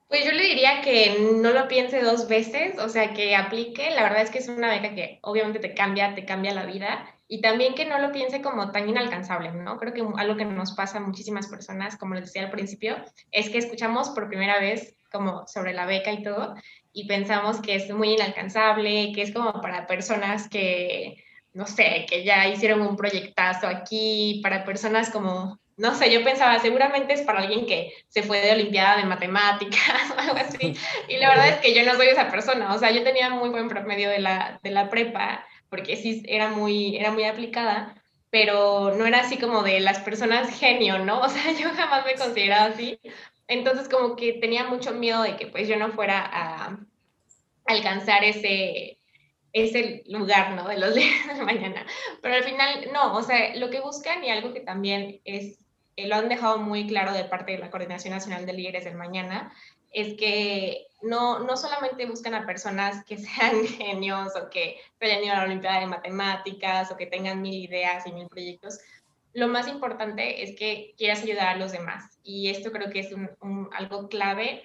Pues 0.09 0.25
yo 0.25 0.31
le 0.31 0.45
diría 0.45 0.81
que 0.83 1.39
no 1.43 1.51
lo 1.51 1.67
piense 1.67 2.01
dos 2.01 2.29
veces, 2.29 2.79
o 2.79 2.89
sea, 2.89 3.13
que 3.13 3.35
aplique. 3.35 3.91
La 3.91 4.05
verdad 4.05 4.23
es 4.23 4.31
que 4.31 4.39
es 4.39 4.49
una 4.49 4.71
beca 4.71 4.95
que 4.95 5.19
obviamente 5.23 5.59
te 5.59 5.75
cambia, 5.75 6.15
te 6.15 6.25
cambia 6.25 6.55
la 6.55 6.65
vida. 6.65 7.05
Y 7.27 7.41
también 7.41 7.75
que 7.75 7.87
no 7.87 7.99
lo 7.99 8.13
piense 8.13 8.41
como 8.41 8.71
tan 8.71 8.89
inalcanzable, 8.89 9.51
¿no? 9.51 9.79
Creo 9.79 9.93
que 9.93 10.05
algo 10.17 10.37
que 10.37 10.45
nos 10.45 10.73
pasa 10.75 10.99
a 10.99 11.01
muchísimas 11.01 11.49
personas, 11.49 11.97
como 11.97 12.15
les 12.15 12.27
decía 12.27 12.45
al 12.45 12.51
principio, 12.51 12.97
es 13.33 13.49
que 13.51 13.59
escuchamos 13.59 14.11
por 14.11 14.29
primera 14.29 14.61
vez 14.61 14.95
como 15.11 15.47
sobre 15.47 15.73
la 15.73 15.87
beca 15.87 16.13
y 16.13 16.23
todo, 16.23 16.55
y 16.95 17.07
pensamos 17.07 17.61
que 17.61 17.75
es 17.75 17.91
muy 17.91 18.13
inalcanzable, 18.13 19.13
que 19.13 19.23
es 19.23 19.33
como 19.33 19.61
para 19.61 19.87
personas 19.89 20.49
que, 20.49 21.23
no 21.53 21.67
sé, 21.67 22.07
que 22.09 22.25
ya 22.25 22.49
hicieron 22.49 22.81
un 22.83 22.97
proyectazo 22.97 23.67
aquí, 23.67 24.41
para 24.45 24.65
personas 24.65 25.11
como, 25.11 25.59
no 25.77 25.95
sé, 25.97 26.13
yo 26.13 26.23
pensaba, 26.23 26.61
seguramente 26.61 27.13
es 27.13 27.23
para 27.23 27.41
alguien 27.41 27.67
que 27.67 27.93
se 28.09 28.23
fue 28.23 28.41
de 28.41 28.53
Olimpiada 28.53 28.97
de 28.97 29.07
Matemáticas 29.07 30.11
o 30.17 30.21
algo 30.21 30.37
así, 30.37 30.77
y 31.09 31.17
la 31.17 31.31
verdad 31.31 31.49
es 31.49 31.57
que 31.57 31.75
yo 31.75 31.85
no 31.85 31.97
soy 31.97 32.07
esa 32.07 32.31
persona, 32.31 32.73
o 32.73 32.79
sea, 32.79 32.93
yo 32.93 33.03
tenía 33.03 33.29
muy 33.29 33.51
buen 33.51 33.69
promedio 33.69 34.09
de 34.09 34.21
la, 34.21 34.61
de 34.63 34.71
la 34.71 34.89
prepa, 34.89 35.45
porque 35.69 35.97
sí 35.97 36.23
era 36.29 36.49
muy, 36.49 36.97
era 36.97 37.11
muy 37.11 37.25
aplicada, 37.25 38.01
pero 38.31 38.95
no 38.97 39.05
era 39.05 39.21
así 39.21 39.37
como 39.37 39.65
de 39.65 39.81
las 39.81 39.99
personas 39.99 40.57
genio, 40.57 41.01
¿no? 41.01 41.21
O 41.23 41.29
sea, 41.29 41.53
yo 41.53 41.71
jamás 41.71 42.07
me 42.07 42.15
consideraba 42.15 42.67
así, 42.67 43.01
entonces 43.49 43.89
como 43.89 44.17
que 44.17 44.35
tenía 44.35 44.65
mucho 44.65 44.93
miedo 44.93 45.23
de 45.23 45.37
que 45.37 45.47
pues 45.47 45.69
yo 45.69 45.77
no 45.77 45.93
fuera 45.93 46.21
a 46.25 46.79
alcanzar 47.67 48.25
ese, 48.25 48.99
ese 49.53 50.03
lugar, 50.07 50.53
¿no? 50.53 50.69
De 50.69 50.79
los 50.79 50.95
líderes 50.95 51.39
de 51.39 51.45
mañana. 51.45 51.87
Pero 52.21 52.35
al 52.35 52.45
final, 52.45 52.89
no, 52.93 53.15
o 53.15 53.23
sea, 53.23 53.55
lo 53.57 53.71
que 53.71 53.81
buscan 53.81 54.23
y 54.25 54.31
algo 54.31 54.53
que 54.53 54.61
también 54.61 55.21
es, 55.25 55.59
eh, 55.97 56.09
lo 56.09 56.17
han 56.17 56.29
dejado 56.29 56.59
muy 56.59 56.87
claro 56.87 57.13
de 57.13 57.25
parte 57.25 57.53
de 57.53 57.59
la 57.59 57.71
Coordinación 57.71 58.13
Nacional 58.13 58.47
de 58.47 58.53
Líderes 58.53 58.85
del 58.85 58.97
Mañana, 58.97 59.53
es 59.93 60.15
que 60.15 60.89
no, 61.03 61.39
no 61.39 61.57
solamente 61.57 62.07
buscan 62.07 62.35
a 62.35 62.47
personas 62.47 63.05
que 63.05 63.17
sean 63.19 63.65
genios 63.67 64.33
o 64.37 64.51
que 64.51 64.77
hayan 65.01 65.23
ido 65.23 65.35
a 65.35 65.39
la 65.39 65.45
Olimpiada 65.45 65.81
de 65.81 65.87
Matemáticas 65.87 66.91
o 66.91 66.97
que 66.97 67.07
tengan 67.07 67.41
mil 67.41 67.65
ideas 67.65 68.07
y 68.07 68.13
mil 68.13 68.27
proyectos, 68.27 68.81
lo 69.35 69.49
más 69.49 69.69
importante 69.69 70.43
es 70.43 70.57
que 70.57 70.95
quieras 70.97 71.23
ayudar 71.23 71.49
a 71.49 71.57
los 71.57 71.73
demás. 71.73 72.19
Y 72.23 72.49
esto 72.49 72.71
creo 72.71 72.91
que 72.91 73.01
es 73.01 73.11
algo 73.73 74.09
clave. 74.09 74.63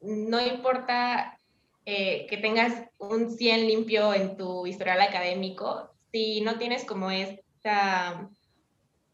No 0.00 0.40
importa 0.40 1.38
eh, 1.84 2.26
que 2.28 2.38
tengas 2.38 2.88
un 2.98 3.30
100 3.30 3.66
limpio 3.66 4.14
en 4.14 4.36
tu 4.36 4.66
historial 4.66 5.00
académico, 5.02 5.90
si 6.10 6.40
no 6.40 6.58
tienes 6.58 6.84
como 6.84 7.10
esta, 7.10 8.30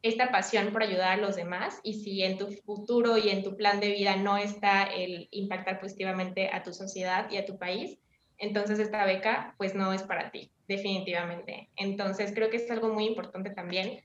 esta 0.02 0.30
pasión 0.30 0.72
por 0.72 0.82
ayudar 0.82 1.18
a 1.18 1.22
los 1.22 1.34
demás 1.34 1.80
y 1.82 1.94
si 2.04 2.22
en 2.22 2.38
tu 2.38 2.52
futuro 2.64 3.18
y 3.18 3.30
en 3.30 3.42
tu 3.42 3.56
plan 3.56 3.80
de 3.80 3.90
vida 3.90 4.14
no 4.16 4.36
está 4.36 4.84
el 4.84 5.28
impactar 5.32 5.80
positivamente 5.80 6.50
a 6.52 6.62
tu 6.62 6.72
sociedad 6.72 7.28
y 7.30 7.36
a 7.36 7.44
tu 7.44 7.58
país, 7.58 7.98
entonces 8.38 8.78
esta 8.78 9.04
beca 9.04 9.54
pues 9.58 9.74
no 9.74 9.92
es 9.92 10.04
para 10.04 10.30
ti, 10.30 10.52
definitivamente. 10.68 11.70
Entonces 11.74 12.32
creo 12.32 12.48
que 12.48 12.58
es 12.58 12.70
algo 12.70 12.92
muy 12.92 13.06
importante 13.06 13.50
también 13.50 14.04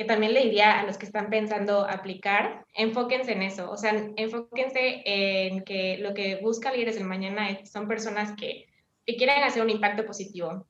que 0.00 0.06
también 0.06 0.32
le 0.32 0.44
diría 0.44 0.80
a 0.80 0.84
los 0.84 0.96
que 0.96 1.04
están 1.04 1.28
pensando 1.28 1.86
aplicar, 1.86 2.64
enfóquense 2.72 3.32
en 3.32 3.42
eso, 3.42 3.70
o 3.70 3.76
sea, 3.76 3.92
enfóquense 4.16 5.02
en 5.04 5.62
que 5.62 5.98
lo 5.98 6.14
que 6.14 6.36
busca 6.36 6.72
Líderes 6.72 6.94
del 6.94 7.04
Mañana 7.04 7.62
son 7.66 7.86
personas 7.86 8.32
que, 8.34 8.64
que 9.04 9.16
quieren 9.16 9.42
hacer 9.42 9.62
un 9.62 9.68
impacto 9.68 10.06
positivo. 10.06 10.64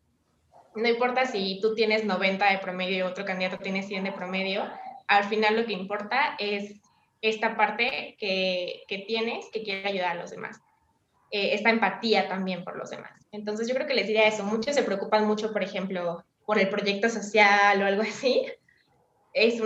No 0.74 0.88
importa 0.88 1.26
si 1.26 1.60
tú 1.62 1.76
tienes 1.76 2.04
90 2.04 2.50
de 2.50 2.58
promedio 2.58 2.96
y 2.98 3.02
otro 3.02 3.24
candidato 3.24 3.58
tiene 3.58 3.84
100 3.84 4.02
de 4.02 4.10
promedio, 4.10 4.64
al 5.06 5.22
final 5.22 5.56
lo 5.56 5.64
que 5.64 5.74
importa 5.74 6.34
es 6.40 6.80
esta 7.22 7.56
parte 7.56 8.16
que, 8.18 8.82
que 8.88 8.98
tienes 8.98 9.48
que 9.52 9.62
quiere 9.62 9.88
ayudar 9.88 10.16
a 10.16 10.20
los 10.22 10.32
demás. 10.32 10.60
Eh, 11.30 11.54
esta 11.54 11.70
empatía 11.70 12.26
también 12.26 12.64
por 12.64 12.76
los 12.76 12.90
demás. 12.90 13.12
Entonces 13.30 13.68
yo 13.68 13.76
creo 13.76 13.86
que 13.86 13.94
les 13.94 14.08
diría 14.08 14.26
eso. 14.26 14.42
Muchos 14.42 14.74
se 14.74 14.82
preocupan 14.82 15.24
mucho, 15.24 15.52
por 15.52 15.62
ejemplo, 15.62 16.24
por 16.44 16.58
el 16.58 16.68
proyecto 16.68 17.08
social 17.08 17.80
o 17.80 17.86
algo 17.86 18.02
así, 18.02 18.44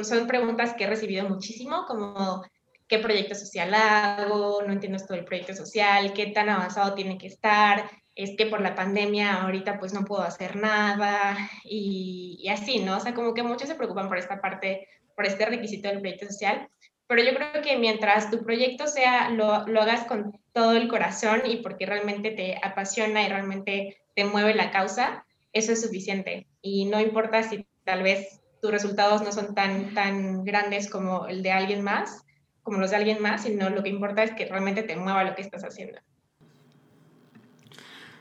son 0.02 0.26
preguntas 0.26 0.74
que 0.74 0.84
he 0.84 0.88
recibido 0.88 1.28
muchísimo, 1.28 1.84
como 1.86 2.44
qué 2.88 2.98
proyecto 2.98 3.34
social 3.34 3.72
hago, 3.74 4.62
no 4.66 4.72
entiendo 4.72 4.96
esto 4.96 5.14
del 5.14 5.24
proyecto 5.24 5.54
social, 5.54 6.12
qué 6.12 6.26
tan 6.26 6.48
avanzado 6.48 6.94
tiene 6.94 7.18
que 7.18 7.26
estar, 7.26 7.90
es 8.14 8.36
que 8.36 8.46
por 8.46 8.60
la 8.60 8.74
pandemia 8.74 9.42
ahorita 9.42 9.78
pues 9.78 9.92
no 9.92 10.04
puedo 10.04 10.22
hacer 10.22 10.56
nada 10.56 11.36
y, 11.64 12.38
y, 12.40 12.48
así, 12.48 12.78
¿no? 12.78 12.96
O 12.96 13.00
sea, 13.00 13.14
como 13.14 13.34
que 13.34 13.42
muchos 13.42 13.68
se 13.68 13.74
preocupan 13.74 14.08
por 14.08 14.18
esta 14.18 14.40
parte, 14.40 14.86
por 15.16 15.26
este 15.26 15.46
requisito 15.46 15.88
del 15.88 16.00
proyecto 16.00 16.26
social, 16.26 16.68
pero 17.06 17.22
yo 17.22 17.34
creo 17.34 17.62
que 17.62 17.76
mientras 17.76 18.30
tu 18.30 18.42
proyecto 18.44 18.86
sea, 18.86 19.30
lo, 19.30 19.66
lo 19.66 19.82
hagas 19.82 20.04
con 20.04 20.38
todo 20.52 20.72
el 20.72 20.88
corazón 20.88 21.42
y 21.44 21.56
porque 21.56 21.86
realmente 21.86 22.30
te 22.30 22.58
apasiona 22.62 23.22
y 23.24 23.28
realmente 23.28 23.96
te 24.14 24.24
mueve 24.24 24.54
la 24.54 24.70
causa, 24.70 25.26
eso 25.52 25.72
es 25.72 25.82
suficiente. 25.82 26.46
Y 26.62 26.86
no 26.86 27.00
importa 27.00 27.42
si 27.42 27.66
tal 27.84 28.02
vez 28.02 28.40
tus 28.64 28.72
resultados 28.72 29.20
no 29.20 29.30
son 29.30 29.54
tan, 29.54 29.92
tan 29.92 30.42
grandes 30.42 30.88
como 30.88 31.26
el 31.26 31.42
de 31.42 31.52
alguien 31.52 31.82
más, 31.82 32.24
como 32.62 32.78
los 32.78 32.88
de 32.88 32.96
alguien 32.96 33.20
más, 33.20 33.42
sino 33.42 33.68
lo 33.68 33.82
que 33.82 33.90
importa 33.90 34.22
es 34.22 34.30
que 34.30 34.46
realmente 34.46 34.82
te 34.82 34.96
mueva 34.96 35.22
lo 35.22 35.34
que 35.34 35.42
estás 35.42 35.64
haciendo. 35.64 36.00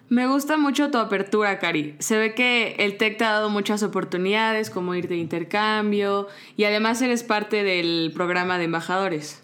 Me 0.10 0.28
gusta 0.28 0.58
mucho 0.58 0.92
tu 0.92 0.98
apertura, 0.98 1.60
Cari. 1.60 1.96
Se 2.00 2.18
ve 2.18 2.36
que 2.36 2.76
el 2.80 2.98
TEC 2.98 3.20
te 3.20 3.24
ha 3.24 3.32
dado 3.32 3.50
muchas 3.50 3.84
oportunidades, 3.84 4.70
como 4.70 4.96
ir 4.96 5.08
de 5.08 5.16
intercambio, 5.16 6.28
y 6.58 6.66
además 6.66 7.02
eres 7.02 7.24
parte 7.24 7.64
del 7.64 8.12
programa 8.14 8.58
de 8.58 8.66
embajadores. 8.66 9.42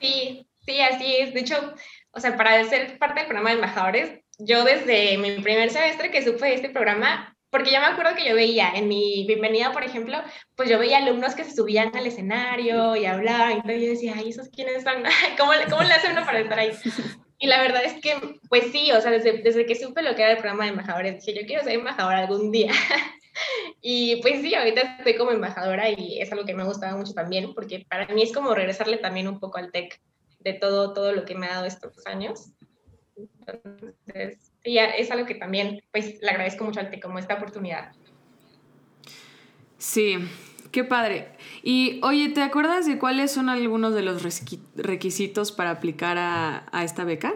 Sí, 0.00 0.48
sí, 0.64 0.80
así 0.80 1.16
es. 1.18 1.34
De 1.34 1.40
hecho, 1.40 1.74
o 2.10 2.20
sea, 2.20 2.38
para 2.38 2.64
ser 2.64 2.96
parte 2.96 3.20
del 3.20 3.28
programa 3.28 3.50
de 3.50 3.56
embajadores, 3.56 4.20
yo 4.38 4.64
desde 4.64 5.18
mi 5.18 5.42
primer 5.42 5.68
semestre 5.68 6.10
que 6.10 6.24
supe 6.24 6.46
de 6.46 6.54
este 6.54 6.70
programa, 6.70 7.33
porque 7.54 7.70
yo 7.70 7.78
me 7.78 7.86
acuerdo 7.86 8.16
que 8.16 8.28
yo 8.28 8.34
veía 8.34 8.72
en 8.74 8.88
mi 8.88 9.24
bienvenida, 9.28 9.70
por 9.70 9.84
ejemplo, 9.84 10.18
pues 10.56 10.68
yo 10.68 10.76
veía 10.76 10.98
alumnos 10.98 11.36
que 11.36 11.44
se 11.44 11.54
subían 11.54 11.94
al 11.94 12.04
escenario 12.04 12.96
y 12.96 13.06
hablaban, 13.06 13.62
y 13.64 13.80
yo 13.80 13.90
decía, 13.90 14.14
ay, 14.16 14.30
¿esos 14.30 14.48
quiénes 14.48 14.82
son? 14.82 15.04
¿Cómo, 15.38 15.52
¿Cómo 15.70 15.84
le 15.84 15.94
hace 15.94 16.10
uno 16.10 16.24
para 16.24 16.40
estar 16.40 16.58
ahí? 16.58 16.72
Y 17.38 17.46
la 17.46 17.60
verdad 17.60 17.84
es 17.84 18.00
que, 18.00 18.40
pues 18.48 18.72
sí, 18.72 18.90
o 18.90 19.00
sea, 19.00 19.12
desde, 19.12 19.42
desde 19.42 19.66
que 19.66 19.76
supe 19.76 20.02
lo 20.02 20.16
que 20.16 20.22
era 20.22 20.32
el 20.32 20.38
programa 20.38 20.64
de 20.64 20.70
embajadores, 20.70 21.24
dije, 21.24 21.38
yo 21.38 21.46
quiero 21.46 21.62
ser 21.62 21.74
embajadora 21.74 22.18
algún 22.18 22.50
día. 22.50 22.72
y 23.80 24.20
pues 24.22 24.40
sí, 24.40 24.54
ahorita 24.54 24.96
estoy 24.98 25.14
como 25.16 25.30
embajadora 25.30 25.90
y 25.90 26.20
es 26.20 26.32
algo 26.32 26.44
que 26.44 26.54
me 26.54 26.62
ha 26.62 26.66
gustado 26.66 26.96
mucho 26.96 27.12
también, 27.12 27.54
porque 27.54 27.86
para 27.88 28.06
mí 28.08 28.22
es 28.22 28.32
como 28.32 28.52
regresarle 28.52 28.96
también 28.96 29.28
un 29.28 29.38
poco 29.38 29.58
al 29.58 29.70
TEC 29.70 30.00
de 30.40 30.54
todo, 30.54 30.92
todo 30.92 31.12
lo 31.12 31.24
que 31.24 31.36
me 31.36 31.46
ha 31.46 31.54
dado 31.54 31.66
estos 31.66 32.04
años. 32.06 32.50
Entonces, 33.46 34.53
y 34.64 34.78
es 34.78 35.10
algo 35.10 35.26
que 35.26 35.34
también, 35.34 35.82
pues, 35.92 36.20
le 36.22 36.30
agradezco 36.30 36.64
mucho 36.64 36.80
al 36.80 36.90
TEC 36.90 37.02
como 37.02 37.18
esta 37.18 37.34
oportunidad. 37.34 37.92
Sí, 39.76 40.16
qué 40.72 40.84
padre. 40.84 41.28
Y 41.62 42.00
oye, 42.02 42.30
¿te 42.30 42.42
acuerdas 42.42 42.86
de 42.86 42.98
cuáles 42.98 43.30
son 43.30 43.50
algunos 43.50 43.94
de 43.94 44.02
los 44.02 44.22
requisitos 44.74 45.52
para 45.52 45.70
aplicar 45.70 46.16
a, 46.18 46.82
esta 46.82 47.04
beca? 47.04 47.34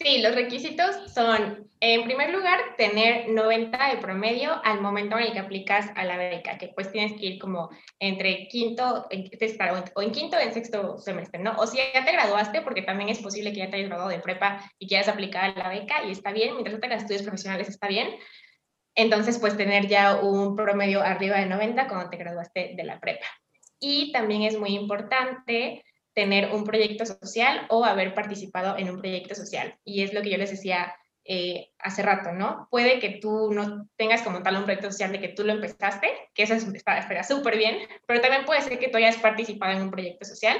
Sí, 0.00 0.20
los 0.20 0.34
requisitos 0.34 0.96
son, 1.14 1.68
en 1.80 2.04
primer 2.04 2.30
lugar, 2.30 2.58
tener 2.76 3.28
90 3.28 3.90
de 3.90 3.96
promedio 3.98 4.60
al 4.64 4.80
momento 4.80 5.16
en 5.16 5.26
el 5.26 5.32
que 5.32 5.38
aplicas 5.38 5.88
a 5.94 6.04
la 6.04 6.16
beca, 6.16 6.58
que 6.58 6.68
pues 6.68 6.90
tienes 6.90 7.12
que 7.12 7.26
ir 7.26 7.38
como 7.38 7.70
entre 8.00 8.48
quinto, 8.48 9.06
o 9.06 10.02
en 10.02 10.12
quinto 10.12 10.36
o 10.36 10.40
en 10.40 10.52
sexto 10.52 10.98
semestre, 10.98 11.40
¿no? 11.40 11.52
O 11.58 11.66
si 11.66 11.78
ya 11.78 12.04
te 12.04 12.12
graduaste, 12.12 12.62
porque 12.62 12.82
también 12.82 13.08
es 13.08 13.20
posible 13.20 13.52
que 13.52 13.60
ya 13.60 13.70
te 13.70 13.76
hayas 13.76 13.88
graduado 13.88 14.10
de 14.10 14.18
prepa 14.18 14.68
y 14.78 14.88
quieras 14.88 15.08
aplicar 15.08 15.44
a 15.56 15.58
la 15.58 15.68
beca 15.68 16.04
y 16.04 16.10
está 16.10 16.32
bien, 16.32 16.54
mientras 16.54 16.80
tengas 16.80 17.02
estudios 17.02 17.22
profesionales 17.22 17.68
está 17.68 17.86
bien. 17.86 18.08
Entonces, 18.96 19.38
pues 19.38 19.56
tener 19.56 19.86
ya 19.86 20.16
un 20.16 20.56
promedio 20.56 21.02
arriba 21.02 21.38
de 21.38 21.46
90 21.46 21.88
cuando 21.88 22.10
te 22.10 22.16
graduaste 22.16 22.74
de 22.76 22.84
la 22.84 23.00
prepa. 23.00 23.26
Y 23.78 24.12
también 24.12 24.42
es 24.42 24.58
muy 24.58 24.74
importante 24.74 25.84
tener 26.14 26.52
un 26.52 26.64
proyecto 26.64 27.04
social 27.04 27.66
o 27.68 27.84
haber 27.84 28.14
participado 28.14 28.78
en 28.78 28.90
un 28.90 29.00
proyecto 29.00 29.34
social. 29.34 29.78
Y 29.84 30.02
es 30.02 30.14
lo 30.14 30.22
que 30.22 30.30
yo 30.30 30.38
les 30.38 30.50
decía 30.50 30.94
eh, 31.24 31.72
hace 31.78 32.02
rato, 32.02 32.32
¿no? 32.32 32.68
Puede 32.70 33.00
que 33.00 33.18
tú 33.20 33.50
no 33.52 33.88
tengas 33.96 34.22
como 34.22 34.42
tal 34.42 34.56
un 34.56 34.64
proyecto 34.64 34.92
social 34.92 35.10
de 35.10 35.20
que 35.20 35.28
tú 35.28 35.42
lo 35.42 35.52
empezaste, 35.52 36.08
que 36.34 36.42
eso 36.42 36.54
estaría 36.54 37.22
súper 37.22 37.56
bien, 37.56 37.78
pero 38.06 38.20
también 38.20 38.44
puede 38.44 38.60
ser 38.60 38.78
que 38.78 38.88
tú 38.88 38.98
hayas 38.98 39.16
participado 39.16 39.72
en 39.72 39.82
un 39.82 39.90
proyecto 39.90 40.24
social 40.24 40.58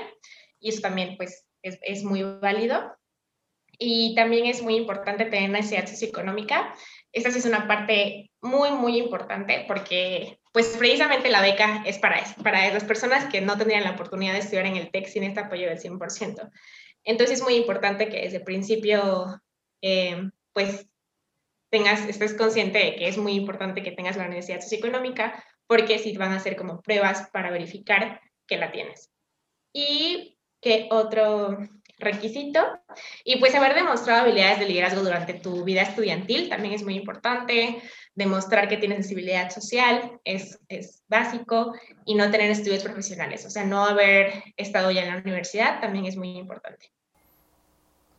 y 0.58 0.70
eso 0.70 0.80
también 0.80 1.16
pues 1.16 1.46
es, 1.62 1.78
es 1.82 2.02
muy 2.02 2.22
válido. 2.22 2.96
Y 3.78 4.14
también 4.14 4.46
es 4.46 4.62
muy 4.62 4.76
importante 4.76 5.24
tener 5.24 5.50
necesidad 5.50 5.86
socioeconómica. 5.86 6.74
Esta 7.14 7.30
sí 7.30 7.38
es 7.38 7.46
una 7.46 7.66
parte 7.68 8.30
muy, 8.42 8.72
muy 8.72 8.98
importante 8.98 9.64
porque 9.66 10.38
pues 10.52 10.76
precisamente 10.76 11.30
la 11.30 11.40
beca 11.40 11.82
es 11.86 11.98
para 11.98 12.18
eso, 12.18 12.34
para 12.42 12.72
las 12.72 12.84
personas 12.84 13.24
que 13.26 13.40
no 13.40 13.56
tendrían 13.56 13.84
la 13.84 13.92
oportunidad 13.92 14.34
de 14.34 14.40
estudiar 14.40 14.66
en 14.66 14.76
el 14.76 14.90
TEC 14.90 15.06
sin 15.06 15.24
este 15.24 15.40
apoyo 15.40 15.68
del 15.68 15.78
100%. 15.78 16.50
Entonces 17.04 17.38
es 17.38 17.44
muy 17.44 17.54
importante 17.54 18.08
que 18.08 18.22
desde 18.22 18.38
el 18.38 18.44
principio, 18.44 19.40
eh, 19.80 20.28
pues, 20.52 20.86
tengas, 21.70 22.08
estés 22.08 22.34
consciente 22.34 22.78
de 22.78 22.96
que 22.96 23.08
es 23.08 23.18
muy 23.18 23.32
importante 23.32 23.82
que 23.82 23.92
tengas 23.92 24.16
la 24.16 24.28
necesidad 24.28 24.60
socioeconómica, 24.60 25.44
porque 25.66 25.98
si 25.98 26.16
van 26.16 26.32
a 26.32 26.36
hacer 26.36 26.56
como 26.56 26.80
pruebas 26.82 27.28
para 27.32 27.50
verificar 27.50 28.20
que 28.46 28.56
la 28.56 28.70
tienes. 28.70 29.10
Y 29.72 30.38
que 30.60 30.88
otro 30.90 31.58
requisito. 31.98 32.60
Y 33.24 33.38
pues 33.38 33.54
haber 33.54 33.74
demostrado 33.74 34.22
habilidades 34.22 34.58
de 34.58 34.66
liderazgo 34.66 35.02
durante 35.02 35.34
tu 35.34 35.64
vida 35.64 35.82
estudiantil 35.82 36.48
también 36.48 36.74
es 36.74 36.84
muy 36.84 36.96
importante 36.96 37.82
demostrar 38.14 38.68
que 38.68 38.76
tienes 38.76 38.98
sensibilidad 38.98 39.50
social 39.50 40.20
es, 40.24 40.58
es 40.68 41.02
básico 41.08 41.74
y 42.04 42.14
no 42.14 42.30
tener 42.30 42.50
estudios 42.50 42.82
profesionales, 42.82 43.44
o 43.44 43.50
sea, 43.50 43.64
no 43.64 43.84
haber 43.84 44.44
estado 44.56 44.90
ya 44.90 45.02
en 45.02 45.14
la 45.14 45.20
universidad 45.20 45.80
también 45.80 46.06
es 46.06 46.16
muy 46.16 46.36
importante. 46.36 46.90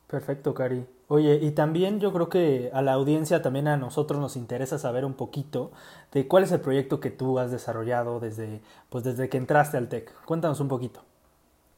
Perfecto, 0.08 0.54
Cari. 0.54 0.86
Oye, 1.08 1.40
y 1.42 1.52
también 1.52 2.00
yo 2.00 2.12
creo 2.12 2.30
que 2.30 2.70
a 2.74 2.82
la 2.82 2.94
audiencia, 2.94 3.42
también 3.42 3.68
a 3.68 3.78
nosotros 3.78 4.20
nos 4.20 4.36
interesa 4.36 4.80
saber 4.80 5.06
un 5.06 5.14
poquito 5.14 5.72
de 6.12 6.28
cuál 6.28 6.44
es 6.44 6.52
el 6.52 6.62
proyecto 6.62 7.00
que 7.00 7.12
tú 7.12 7.38
has 7.40 7.52
desarrollado 7.52 8.20
desde, 8.20 8.62
pues 8.90 9.04
desde 9.04 9.30
que 9.30 9.38
entraste 9.38 9.78
al 9.78 9.88
TEC. 9.88 10.12
Cuéntanos 10.26 10.60
un 10.60 10.68
poquito. 10.68 11.04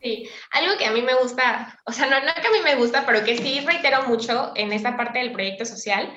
Sí, 0.01 0.29
algo 0.51 0.77
que 0.77 0.85
a 0.85 0.91
mí 0.91 1.01
me 1.01 1.15
gusta, 1.15 1.79
o 1.85 1.91
sea, 1.91 2.05
no, 2.05 2.19
no 2.19 2.33
que 2.35 2.47
a 2.47 2.51
mí 2.51 2.59
me 2.63 2.75
gusta, 2.75 3.03
pero 3.05 3.23
que 3.23 3.35
sí 3.35 3.61
reitero 3.61 4.03
mucho 4.03 4.51
en 4.55 4.71
esta 4.71 4.95
parte 4.95 5.19
del 5.19 5.31
proyecto 5.31 5.65
social, 5.65 6.13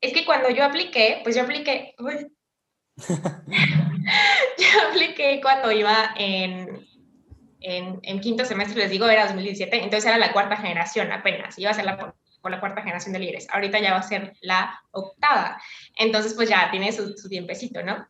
es 0.00 0.12
que 0.12 0.24
cuando 0.24 0.50
yo 0.50 0.64
apliqué, 0.64 1.20
pues 1.24 1.34
yo 1.34 1.42
apliqué, 1.42 1.94
yo 2.98 4.88
apliqué 4.88 5.40
cuando 5.42 5.72
iba 5.72 6.14
en, 6.16 6.86
en, 7.60 7.98
en, 8.02 8.20
quinto 8.20 8.44
semestre, 8.44 8.78
les 8.78 8.90
digo, 8.90 9.08
era 9.08 9.26
2017, 9.26 9.78
entonces 9.78 10.06
era 10.06 10.18
la 10.18 10.32
cuarta 10.32 10.56
generación 10.56 11.10
apenas, 11.10 11.58
iba 11.58 11.72
a 11.72 11.74
ser 11.74 11.86
la, 11.86 12.14
por 12.40 12.50
la 12.52 12.60
cuarta 12.60 12.82
generación 12.82 13.14
de 13.14 13.18
líderes, 13.18 13.48
ahorita 13.50 13.80
ya 13.80 13.92
va 13.92 13.98
a 13.98 14.02
ser 14.02 14.36
la 14.42 14.80
octava, 14.92 15.60
entonces 15.96 16.34
pues 16.34 16.48
ya 16.48 16.70
tiene 16.70 16.92
su, 16.92 17.16
su 17.16 17.28
tiempecito, 17.28 17.82
¿no? 17.82 18.06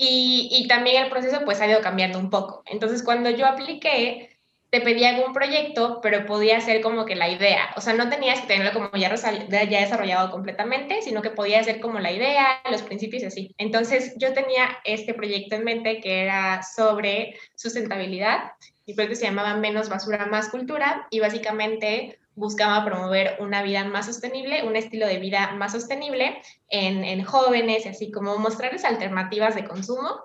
Y, 0.00 0.66
también 0.68 1.02
el 1.02 1.10
proceso 1.10 1.40
pues 1.44 1.60
ha 1.60 1.66
ido 1.66 1.80
cambiando 1.80 2.18
un 2.20 2.30
poco. 2.30 2.62
Entonces 2.66 3.02
cuando 3.02 3.30
yo 3.30 3.46
apliqué, 3.46 4.30
te 4.70 4.80
pedía 4.80 5.10
algún 5.10 5.32
proyecto, 5.32 6.00
pero 6.02 6.24
podía 6.24 6.60
ser 6.60 6.82
como 6.82 7.04
que 7.04 7.16
la 7.16 7.28
idea. 7.28 7.70
O 7.76 7.80
sea, 7.80 7.94
no 7.94 8.08
tenías 8.08 8.40
que 8.40 8.46
tenerlo 8.46 8.72
como 8.72 8.90
ya, 8.92 9.12
ya 9.14 9.80
desarrollado 9.80 10.30
completamente, 10.30 11.02
sino 11.02 11.20
que 11.20 11.30
podía 11.30 11.64
ser 11.64 11.80
como 11.80 11.98
la 11.98 12.12
idea, 12.12 12.60
los 12.70 12.82
principios 12.82 13.22
y 13.24 13.26
así. 13.26 13.54
Entonces 13.58 14.14
yo 14.18 14.32
tenía 14.34 14.68
este 14.84 15.14
proyecto 15.14 15.56
en 15.56 15.64
mente 15.64 16.00
que 16.00 16.22
era 16.22 16.62
sobre 16.62 17.36
sustentabilidad. 17.56 18.52
Mi 18.86 18.94
proyecto 18.94 19.18
se 19.18 19.26
llamaba 19.26 19.56
Menos 19.56 19.88
basura, 19.88 20.26
más 20.26 20.48
cultura 20.48 21.08
y 21.10 21.18
básicamente 21.18 22.20
buscaba 22.38 22.84
promover 22.84 23.36
una 23.40 23.62
vida 23.62 23.84
más 23.84 24.06
sostenible, 24.06 24.64
un 24.64 24.76
estilo 24.76 25.06
de 25.06 25.18
vida 25.18 25.52
más 25.52 25.72
sostenible 25.72 26.40
en, 26.68 27.04
en 27.04 27.24
jóvenes, 27.24 27.86
así 27.86 28.10
como 28.10 28.38
mostrarles 28.38 28.84
alternativas 28.84 29.54
de 29.54 29.64
consumo 29.64 30.20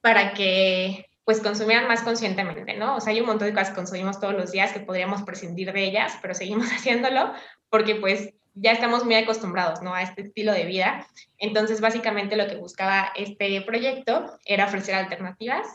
para 0.00 0.34
que 0.34 1.06
pues 1.24 1.40
consumieran 1.40 1.88
más 1.88 2.02
conscientemente, 2.02 2.74
¿no? 2.76 2.96
O 2.96 3.00
sea, 3.00 3.12
hay 3.12 3.20
un 3.20 3.26
montón 3.26 3.48
de 3.48 3.54
cosas 3.54 3.70
que 3.70 3.76
consumimos 3.76 4.20
todos 4.20 4.34
los 4.34 4.52
días 4.52 4.72
que 4.72 4.80
podríamos 4.80 5.22
prescindir 5.22 5.72
de 5.72 5.84
ellas, 5.84 6.18
pero 6.20 6.34
seguimos 6.34 6.66
haciéndolo 6.72 7.32
porque 7.70 7.94
pues 7.94 8.34
ya 8.54 8.72
estamos 8.72 9.04
muy 9.04 9.14
acostumbrados, 9.14 9.82
¿no? 9.82 9.94
A 9.94 10.02
este 10.02 10.22
estilo 10.22 10.52
de 10.52 10.64
vida. 10.64 11.06
Entonces, 11.38 11.80
básicamente 11.80 12.36
lo 12.36 12.46
que 12.46 12.56
buscaba 12.56 13.12
este 13.16 13.60
proyecto 13.62 14.38
era 14.44 14.66
ofrecer 14.66 14.94
alternativas 14.94 15.66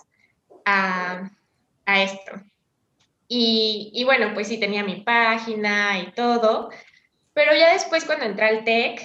a, 0.65 1.30
a 1.86 2.04
esto. 2.04 2.32
Y, 3.32 4.04
bueno, 4.06 4.32
pues 4.34 4.48
sí 4.48 4.60
tenía 4.60 4.84
mi 4.84 5.02
página 5.02 6.00
y 6.00 6.12
todo, 6.13 6.72
pero 7.34 7.56
ya 7.56 7.74
después 7.74 8.04
cuando 8.04 8.26
entré 8.26 8.48
al 8.48 8.63
TEC, 8.63 9.02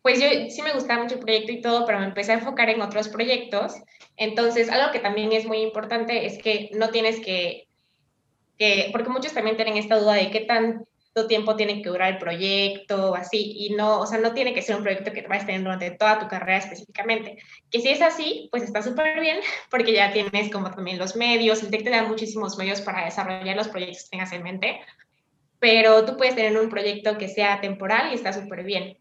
pues 0.00 0.18
yo 0.18 0.26
sí 0.48 0.62
me 0.62 0.72
gustaba 0.72 1.02
mucho 1.02 1.16
el 1.16 1.20
proyecto 1.20 1.52
y 1.52 1.60
todo, 1.60 1.84
pero 1.84 1.98
me 1.98 2.06
empecé 2.06 2.32
a 2.32 2.36
enfocar 2.36 2.70
en 2.70 2.80
otros 2.80 3.08
proyectos. 3.08 3.74
Entonces, 4.16 4.70
algo 4.70 4.90
que 4.90 5.00
también 5.00 5.32
es 5.32 5.44
muy 5.44 5.58
importante 5.58 6.24
es 6.24 6.42
que 6.42 6.70
no 6.72 6.88
tienes 6.88 7.20
que, 7.20 7.68
que 8.58 8.88
porque 8.90 9.10
muchos 9.10 9.34
también 9.34 9.56
tienen 9.56 9.76
esta 9.76 9.98
duda 9.98 10.14
de 10.14 10.30
qué 10.30 10.40
tan 10.40 10.86
tiempo 11.26 11.56
tiene 11.56 11.82
que 11.82 11.88
durar 11.88 12.12
el 12.12 12.18
proyecto, 12.18 13.14
así, 13.14 13.54
y 13.56 13.74
no, 13.74 14.00
o 14.00 14.06
sea, 14.06 14.18
no 14.18 14.32
tiene 14.32 14.54
que 14.54 14.62
ser 14.62 14.76
un 14.76 14.82
proyecto 14.82 15.12
que 15.12 15.22
vayas 15.22 15.46
tener 15.46 15.62
durante 15.62 15.90
toda 15.90 16.18
tu 16.18 16.28
carrera 16.28 16.58
específicamente. 16.58 17.38
Que 17.70 17.80
si 17.80 17.88
es 17.88 18.00
así, 18.00 18.48
pues 18.50 18.62
está 18.62 18.82
súper 18.82 19.20
bien, 19.20 19.38
porque 19.70 19.92
ya 19.92 20.12
tienes 20.12 20.50
como 20.50 20.70
también 20.70 20.98
los 20.98 21.16
medios, 21.16 21.62
el 21.62 21.70
TEC 21.70 21.84
te 21.84 21.90
da 21.90 22.04
muchísimos 22.04 22.56
medios 22.58 22.80
para 22.80 23.04
desarrollar 23.04 23.56
los 23.56 23.68
proyectos 23.68 24.04
que 24.04 24.10
tengas 24.10 24.32
en 24.32 24.42
mente, 24.42 24.80
pero 25.58 26.04
tú 26.04 26.16
puedes 26.16 26.34
tener 26.34 26.58
un 26.58 26.70
proyecto 26.70 27.18
que 27.18 27.28
sea 27.28 27.60
temporal 27.60 28.12
y 28.12 28.14
está 28.14 28.32
súper 28.32 28.62
bien. 28.62 28.98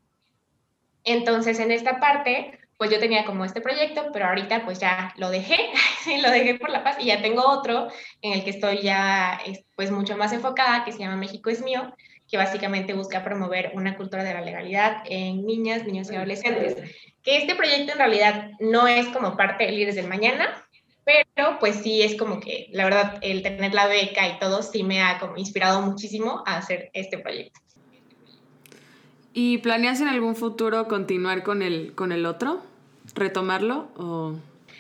Entonces, 1.04 1.60
en 1.60 1.72
esta 1.72 2.00
parte, 2.00 2.60
pues 2.78 2.92
yo 2.92 3.00
tenía 3.00 3.26
como 3.26 3.44
este 3.44 3.60
proyecto, 3.60 4.10
pero 4.14 4.28
ahorita 4.28 4.64
pues 4.64 4.80
ya 4.80 5.14
lo 5.18 5.30
dejé, 5.30 5.58
lo 6.22 6.30
dejé 6.32 6.56
por 6.56 6.70
la 6.70 6.84
paz 6.84 6.98
y 7.00 7.06
ya 7.06 7.22
tengo 7.22 7.44
otro 7.46 7.88
en 8.22 8.34
el 8.34 8.44
que 8.44 8.52
estoy 8.52 8.82
ya 8.82 9.40
pues 9.76 9.92
mucho 9.92 10.16
más 10.16 10.32
enfocada, 10.32 10.86
que 10.86 10.92
se 10.92 11.00
llama 11.00 11.16
México 11.16 11.50
es 11.50 11.62
mío, 11.64 11.94
que 12.30 12.38
básicamente 12.38 12.94
busca 12.94 13.24
promover 13.24 13.72
una 13.74 13.98
cultura 13.98 14.24
de 14.24 14.34
la 14.34 14.42
legalidad 14.42 15.04
en 15.06 15.46
niñas, 15.46 15.86
niños 15.86 16.12
y 16.12 16.16
adolescentes. 16.16 16.76
Que 17.24 17.38
este 17.38 17.56
proyecto 17.56 17.94
en 17.94 17.98
realidad 17.98 18.52
no 18.60 18.88
es 18.88 19.08
como 19.08 19.36
parte 19.38 19.66
de 19.66 19.72
Líderes 19.72 19.96
del 19.96 20.08
Mañana, 20.08 20.64
pero 21.06 21.58
pues 21.60 21.78
sí 21.78 22.04
es 22.04 22.18
como 22.18 22.40
que 22.42 22.68
la 22.72 22.84
verdad 22.84 23.18
el 23.22 23.42
tener 23.42 23.74
la 23.74 23.88
beca 23.88 24.28
y 24.28 24.40
todo 24.40 24.62
sí 24.62 24.84
me 24.84 25.02
ha 25.02 25.20
como 25.20 25.38
inspirado 25.38 25.82
muchísimo 25.82 26.44
a 26.46 26.58
hacer 26.58 26.90
este 26.94 27.18
proyecto. 27.18 27.62
¿Y 29.40 29.60
planeas 29.60 30.02
en 30.02 30.08
algún 30.08 30.36
futuro 30.36 30.88
continuar 30.88 31.44
con 31.44 31.62
el, 31.62 31.94
con 31.94 32.12
el 32.12 32.26
otro? 32.26 32.60
¿Retomarlo? 33.14 33.88
O 33.96 34.34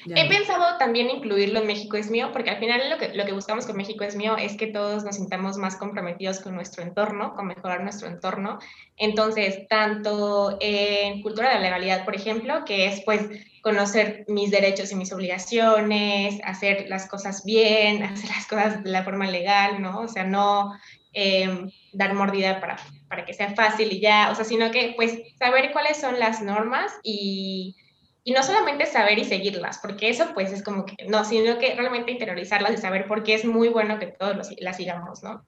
He 0.07 0.27
pensado 0.27 0.79
también 0.79 1.11
incluirlo 1.11 1.59
en 1.59 1.67
México 1.67 1.95
es 1.95 2.09
mío, 2.09 2.31
porque 2.33 2.49
al 2.49 2.57
final 2.57 2.89
lo 2.89 2.97
que, 2.97 3.13
lo 3.13 3.23
que 3.27 3.33
buscamos 3.33 3.67
con 3.67 3.77
México 3.77 4.03
es 4.03 4.15
mío 4.15 4.35
es 4.35 4.57
que 4.57 4.65
todos 4.65 5.03
nos 5.03 5.17
sintamos 5.17 5.57
más 5.57 5.75
comprometidos 5.75 6.39
con 6.39 6.55
nuestro 6.55 6.81
entorno, 6.81 7.35
con 7.35 7.45
mejorar 7.45 7.83
nuestro 7.83 8.07
entorno. 8.07 8.57
Entonces, 8.97 9.67
tanto 9.67 10.57
en 10.59 11.21
cultura 11.21 11.49
de 11.49 11.55
la 11.55 11.61
legalidad, 11.61 12.03
por 12.03 12.15
ejemplo, 12.15 12.65
que 12.65 12.87
es 12.87 13.01
pues 13.01 13.29
conocer 13.61 14.25
mis 14.27 14.49
derechos 14.49 14.91
y 14.91 14.95
mis 14.95 15.13
obligaciones, 15.13 16.39
hacer 16.43 16.89
las 16.89 17.07
cosas 17.07 17.45
bien, 17.45 18.01
hacer 18.11 18.31
las 18.31 18.47
cosas 18.47 18.83
de 18.83 18.89
la 18.89 19.03
forma 19.03 19.27
legal, 19.27 19.83
¿no? 19.83 19.99
O 19.99 20.07
sea, 20.07 20.23
no 20.23 20.73
Em, 21.19 21.71
dar 21.93 22.13
mordida 22.13 22.59
para, 22.61 22.77
para 23.07 23.25
que 23.25 23.33
sea 23.33 23.53
fácil 23.53 23.91
y 23.91 23.99
ya, 23.99 24.29
o 24.31 24.35
sea, 24.35 24.45
sino 24.45 24.71
que 24.71 24.93
pues 24.95 25.17
saber 25.37 25.71
cuáles 25.71 25.97
son 25.97 26.19
las 26.19 26.41
normas 26.41 26.91
y, 27.03 27.75
y 28.23 28.31
no 28.31 28.43
solamente 28.43 28.85
saber 28.85 29.17
y 29.19 29.25
seguirlas, 29.25 29.79
porque 29.79 30.09
eso 30.09 30.31
pues 30.33 30.51
es 30.51 30.63
como 30.63 30.85
que, 30.85 30.95
no, 31.07 31.23
sino 31.23 31.57
que 31.57 31.75
realmente 31.75 32.11
interiorizarlas 32.11 32.73
y 32.73 32.77
saber 32.77 33.07
por 33.07 33.23
qué 33.23 33.35
es 33.35 33.45
muy 33.45 33.69
bueno 33.69 33.99
que 33.99 34.07
todos 34.07 34.49
las 34.59 34.77
sigamos, 34.77 35.23
¿no? 35.23 35.45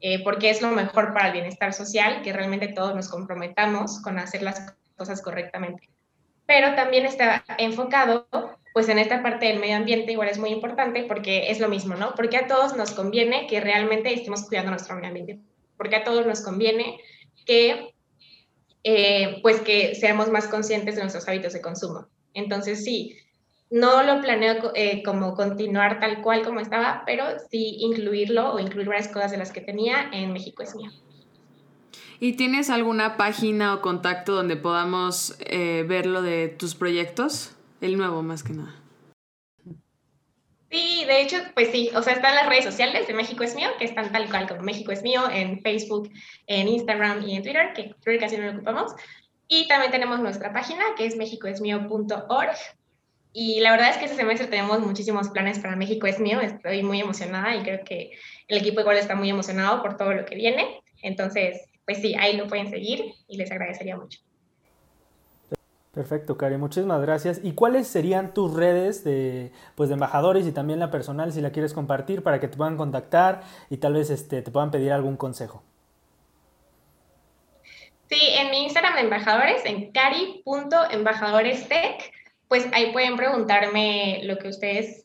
Eh, 0.00 0.22
porque 0.22 0.50
es 0.50 0.62
lo 0.62 0.70
mejor 0.70 1.12
para 1.12 1.28
el 1.28 1.32
bienestar 1.32 1.72
social, 1.72 2.22
que 2.22 2.32
realmente 2.32 2.68
todos 2.68 2.94
nos 2.94 3.08
comprometamos 3.08 4.00
con 4.00 4.18
hacer 4.18 4.42
las 4.42 4.74
cosas 4.96 5.22
correctamente. 5.22 5.88
Pero 6.46 6.74
también 6.74 7.04
está 7.04 7.44
enfocado 7.58 8.28
pues 8.72 8.88
en 8.88 8.98
esta 8.98 9.22
parte 9.22 9.46
del 9.46 9.58
medio 9.58 9.76
ambiente 9.76 10.12
igual 10.12 10.28
es 10.28 10.38
muy 10.38 10.50
importante 10.50 11.02
porque 11.04 11.50
es 11.50 11.58
lo 11.58 11.68
mismo, 11.68 11.96
¿no? 11.96 12.14
Porque 12.14 12.36
a 12.36 12.46
todos 12.46 12.76
nos 12.76 12.92
conviene 12.92 13.46
que 13.48 13.60
realmente 13.60 14.12
estemos 14.12 14.46
cuidando 14.46 14.70
nuestro 14.70 14.94
medio 14.94 15.08
ambiente, 15.08 15.40
porque 15.78 15.96
a 15.96 16.04
todos 16.04 16.26
nos 16.26 16.42
conviene 16.42 17.00
que, 17.46 17.94
eh, 18.84 19.38
pues 19.42 19.60
que 19.60 19.94
seamos 19.94 20.28
más 20.30 20.48
conscientes 20.48 20.96
de 20.96 21.02
nuestros 21.02 21.26
hábitos 21.28 21.54
de 21.54 21.62
consumo. 21.62 22.06
Entonces, 22.34 22.84
sí, 22.84 23.16
no 23.70 24.02
lo 24.02 24.20
planeo 24.20 24.72
eh, 24.74 25.02
como 25.02 25.34
continuar 25.34 26.00
tal 26.00 26.22
cual 26.22 26.42
como 26.42 26.60
estaba, 26.60 27.02
pero 27.06 27.24
sí 27.50 27.76
incluirlo 27.80 28.52
o 28.52 28.58
incluir 28.58 28.88
varias 28.88 29.08
cosas 29.08 29.30
de 29.30 29.38
las 29.38 29.52
que 29.52 29.60
tenía 29.60 30.10
en 30.12 30.32
México 30.32 30.62
es 30.62 30.74
mío. 30.74 30.90
¿Y 32.20 32.32
tienes 32.32 32.68
alguna 32.68 33.16
página 33.16 33.74
o 33.74 33.80
contacto 33.80 34.34
donde 34.34 34.56
podamos 34.56 35.36
eh, 35.40 35.84
ver 35.88 36.06
lo 36.06 36.22
de 36.22 36.48
tus 36.48 36.74
proyectos? 36.74 37.54
El 37.80 37.96
nuevo, 37.96 38.22
más 38.22 38.42
que 38.42 38.54
nada. 38.54 38.74
Sí, 40.70 41.04
de 41.06 41.22
hecho, 41.22 41.38
pues 41.54 41.70
sí, 41.70 41.90
o 41.94 42.02
sea, 42.02 42.12
están 42.12 42.34
las 42.34 42.46
redes 42.46 42.64
sociales 42.64 43.06
de 43.06 43.14
México 43.14 43.42
es 43.42 43.54
mío, 43.54 43.70
que 43.78 43.86
están 43.86 44.12
tal 44.12 44.28
cual 44.28 44.46
como 44.46 44.62
México 44.62 44.92
es 44.92 45.02
mío 45.02 45.22
en 45.30 45.62
Facebook, 45.62 46.10
en 46.46 46.68
Instagram 46.68 47.26
y 47.26 47.36
en 47.36 47.42
Twitter, 47.42 47.72
que 47.74 47.94
que 48.04 48.18
casi 48.18 48.36
no 48.36 48.44
lo 48.44 48.52
ocupamos. 48.52 48.92
Y 49.48 49.66
también 49.66 49.90
tenemos 49.90 50.20
nuestra 50.20 50.52
página, 50.52 50.84
que 50.96 51.06
es 51.06 51.16
mexicoesmio.org. 51.16 52.56
Y 53.32 53.60
la 53.60 53.70
verdad 53.70 53.90
es 53.90 53.96
que 53.96 54.04
este 54.04 54.16
semestre 54.16 54.46
tenemos 54.48 54.80
muchísimos 54.80 55.30
planes 55.30 55.58
para 55.58 55.76
México 55.76 56.06
es 56.06 56.18
mío. 56.18 56.40
Estoy 56.40 56.82
muy 56.82 57.00
emocionada 57.00 57.56
y 57.56 57.62
creo 57.62 57.82
que 57.84 58.12
el 58.48 58.58
equipo 58.58 58.80
igual 58.80 58.98
está 58.98 59.14
muy 59.14 59.30
emocionado 59.30 59.82
por 59.82 59.96
todo 59.96 60.12
lo 60.12 60.26
que 60.26 60.34
viene. 60.34 60.82
Entonces, 61.02 61.62
pues 61.86 61.98
sí, 62.02 62.14
ahí 62.14 62.36
lo 62.36 62.46
pueden 62.46 62.68
seguir 62.68 63.14
y 63.26 63.38
les 63.38 63.50
agradecería 63.50 63.96
mucho. 63.96 64.20
Perfecto, 65.98 66.38
Cari, 66.38 66.56
muchísimas 66.58 67.02
gracias. 67.02 67.40
¿Y 67.42 67.54
cuáles 67.54 67.88
serían 67.88 68.32
tus 68.32 68.54
redes 68.54 69.02
de, 69.02 69.50
pues, 69.74 69.88
de 69.88 69.94
embajadores 69.94 70.46
y 70.46 70.52
también 70.52 70.78
la 70.78 70.92
personal, 70.92 71.32
si 71.32 71.40
la 71.40 71.50
quieres 71.50 71.74
compartir, 71.74 72.22
para 72.22 72.38
que 72.38 72.46
te 72.46 72.56
puedan 72.56 72.76
contactar 72.76 73.42
y 73.68 73.78
tal 73.78 73.94
vez 73.94 74.08
este, 74.10 74.40
te 74.40 74.52
puedan 74.52 74.70
pedir 74.70 74.92
algún 74.92 75.16
consejo? 75.16 75.64
Sí, 78.08 78.20
en 78.38 78.52
mi 78.52 78.62
Instagram 78.62 78.94
de 78.94 79.00
embajadores, 79.00 79.60
en 79.64 79.90
cari.embajadorestech, 79.90 82.12
pues 82.46 82.68
ahí 82.72 82.92
pueden 82.92 83.16
preguntarme 83.16 84.20
lo 84.22 84.38
que 84.38 84.46
ustedes 84.46 85.04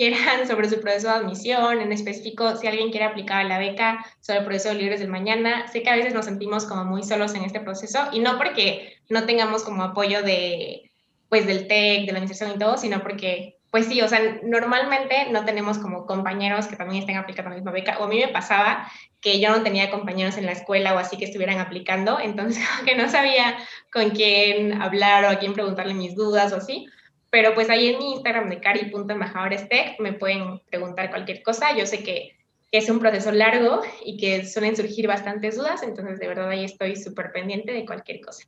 quieran 0.00 0.46
sobre 0.48 0.70
su 0.70 0.80
proceso 0.80 1.08
de 1.08 1.14
admisión, 1.14 1.82
en 1.82 1.92
específico 1.92 2.56
si 2.56 2.66
alguien 2.66 2.90
quiere 2.90 3.04
aplicar 3.04 3.40
a 3.40 3.44
la 3.44 3.58
beca 3.58 4.04
sobre 4.20 4.38
el 4.38 4.46
proceso 4.46 4.70
de 4.70 4.76
Libres 4.76 5.00
del 5.00 5.10
Mañana. 5.10 5.68
Sé 5.68 5.82
que 5.82 5.90
a 5.90 5.96
veces 5.96 6.14
nos 6.14 6.24
sentimos 6.24 6.64
como 6.64 6.86
muy 6.86 7.02
solos 7.02 7.34
en 7.34 7.44
este 7.44 7.60
proceso 7.60 8.08
y 8.10 8.20
no 8.20 8.38
porque 8.38 8.96
no 9.10 9.26
tengamos 9.26 9.62
como 9.62 9.82
apoyo 9.82 10.22
de, 10.22 10.90
pues, 11.28 11.46
del 11.46 11.68
TEC, 11.68 12.06
de 12.06 12.12
la 12.12 12.18
administración 12.18 12.56
y 12.56 12.58
todo, 12.58 12.78
sino 12.78 13.02
porque, 13.02 13.58
pues 13.70 13.88
sí, 13.88 14.00
o 14.00 14.08
sea, 14.08 14.38
normalmente 14.42 15.26
no 15.30 15.44
tenemos 15.44 15.76
como 15.76 16.06
compañeros 16.06 16.66
que 16.66 16.76
también 16.76 17.02
estén 17.02 17.18
aplicando 17.18 17.50
la 17.50 17.56
misma 17.56 17.72
beca. 17.72 17.98
O 17.98 18.04
a 18.04 18.08
mí 18.08 18.18
me 18.20 18.28
pasaba 18.28 18.90
que 19.20 19.38
yo 19.38 19.50
no 19.50 19.62
tenía 19.62 19.90
compañeros 19.90 20.38
en 20.38 20.46
la 20.46 20.52
escuela 20.52 20.94
o 20.94 20.98
así 20.98 21.18
que 21.18 21.26
estuvieran 21.26 21.58
aplicando, 21.58 22.18
entonces 22.20 22.64
que 22.86 22.96
no 22.96 23.10
sabía 23.10 23.58
con 23.92 24.10
quién 24.10 24.80
hablar 24.80 25.26
o 25.26 25.28
a 25.28 25.36
quién 25.36 25.52
preguntarle 25.52 25.92
mis 25.92 26.14
dudas 26.14 26.54
o 26.54 26.56
así. 26.56 26.88
Pero 27.30 27.54
pues 27.54 27.70
ahí 27.70 27.88
en 27.88 27.98
mi 27.98 28.12
Instagram 28.12 28.48
de 28.48 28.60
cari.embajadorestech 28.60 30.00
me 30.00 30.12
pueden 30.12 30.60
preguntar 30.70 31.10
cualquier 31.10 31.42
cosa. 31.42 31.76
Yo 31.76 31.86
sé 31.86 32.02
que, 32.02 32.36
es 32.72 32.88
un 32.88 33.00
proceso 33.00 33.32
largo 33.32 33.82
y 34.04 34.16
que 34.16 34.46
suelen 34.46 34.76
surgir 34.76 35.08
bastantes 35.08 35.56
dudas, 35.56 35.82
entonces 35.82 36.20
de 36.20 36.28
verdad 36.28 36.50
ahí 36.50 36.64
estoy 36.64 36.94
súper 36.94 37.32
pendiente 37.32 37.72
de 37.72 37.84
cualquier 37.84 38.20
cosa. 38.20 38.46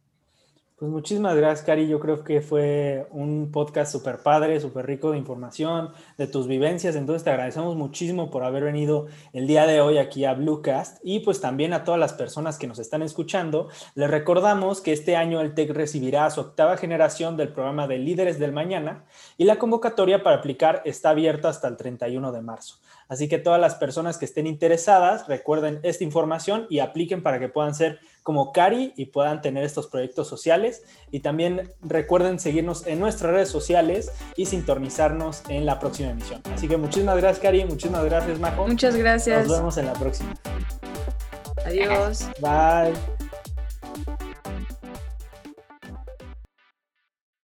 Pues 0.83 0.91
muchísimas 0.91 1.37
gracias, 1.37 1.65
Cari. 1.65 1.87
Yo 1.87 2.01
creo 2.01 2.25
que 2.25 2.41
fue 2.41 3.07
un 3.13 3.53
podcast 3.53 3.93
súper 3.93 4.19
padre, 4.19 4.59
súper 4.59 4.85
rico 4.85 5.13
de 5.13 5.19
información, 5.19 5.93
de 6.19 6.27
tus 6.27 6.49
vivencias. 6.49 6.97
Entonces 6.97 7.23
te 7.23 7.31
agradecemos 7.31 7.77
muchísimo 7.77 8.33
por 8.33 8.43
haber 8.43 8.65
venido 8.65 9.07
el 9.33 9.47
día 9.47 9.65
de 9.69 9.81
hoy 9.81 9.99
aquí 9.99 10.25
a 10.25 10.35
Bluecast 10.35 10.99
y 11.05 11.21
pues 11.21 11.41
también 11.41 11.73
a 11.73 11.85
todas 11.85 12.01
las 12.01 12.15
personas 12.15 12.59
que 12.59 12.67
nos 12.67 12.81
están 12.81 13.03
escuchando. 13.03 13.69
Les 13.95 14.11
recordamos 14.11 14.81
que 14.81 14.93
este 14.93 15.15
año 15.15 15.41
el 15.41 15.55
TEC 15.55 15.71
recibirá 15.71 16.29
su 16.31 16.41
octava 16.41 16.77
generación 16.77 17.37
del 17.37 17.53
programa 17.53 17.87
de 17.87 17.99
Líderes 17.99 18.41
del 18.41 18.51
Mañana 18.51 19.05
y 19.39 19.45
la 19.45 19.61
convocatoria 19.61 20.25
para 20.25 20.39
aplicar 20.39 20.83
está 20.85 21.11
abierta 21.11 21.49
hasta 21.49 21.69
el 21.69 21.77
31 21.77 22.33
de 22.33 22.43
marzo. 22.43 22.81
Así 23.09 23.29
que 23.29 23.39
todas 23.39 23.61
las 23.61 23.75
personas 23.75 24.19
que 24.19 24.25
estén 24.25 24.47
interesadas, 24.47 25.29
recuerden 25.29 25.81
esta 25.83 26.05
información 26.05 26.67
y 26.71 26.79
apliquen 26.79 27.23
para 27.23 27.39
que 27.39 27.49
puedan 27.49 27.75
ser 27.75 28.01
como 28.23 28.53
Cari 28.53 28.93
y 28.97 29.07
puedan 29.07 29.43
tener 29.43 29.65
estos 29.65 29.89
proyectos 29.89 30.29
sociales. 30.29 30.83
Y 31.11 31.21
también 31.21 31.71
recuerden 31.83 32.39
seguirnos 32.39 32.87
en 32.87 33.01
nuestras 33.01 33.33
redes 33.33 33.49
sociales 33.49 34.13
y 34.37 34.47
sintonizarnos 34.47 35.43
en 35.49 35.67
la 35.67 35.79
próxima 35.79 36.11
emisión. 36.11 36.41
Así 36.55 36.69
que 36.69 36.77
muchísimas 36.77 37.17
gracias, 37.17 37.43
Cari. 37.43 37.65
Muchísimas 37.65 38.05
gracias, 38.05 38.39
Majo. 38.39 38.67
Muchas 38.67 38.97
gracias. 38.97 39.47
Nos 39.47 39.59
vemos 39.59 39.77
en 39.77 39.87
la 39.87 39.93
próxima. 39.95 40.35
Adiós. 41.65 42.27
Bye. 42.41 42.93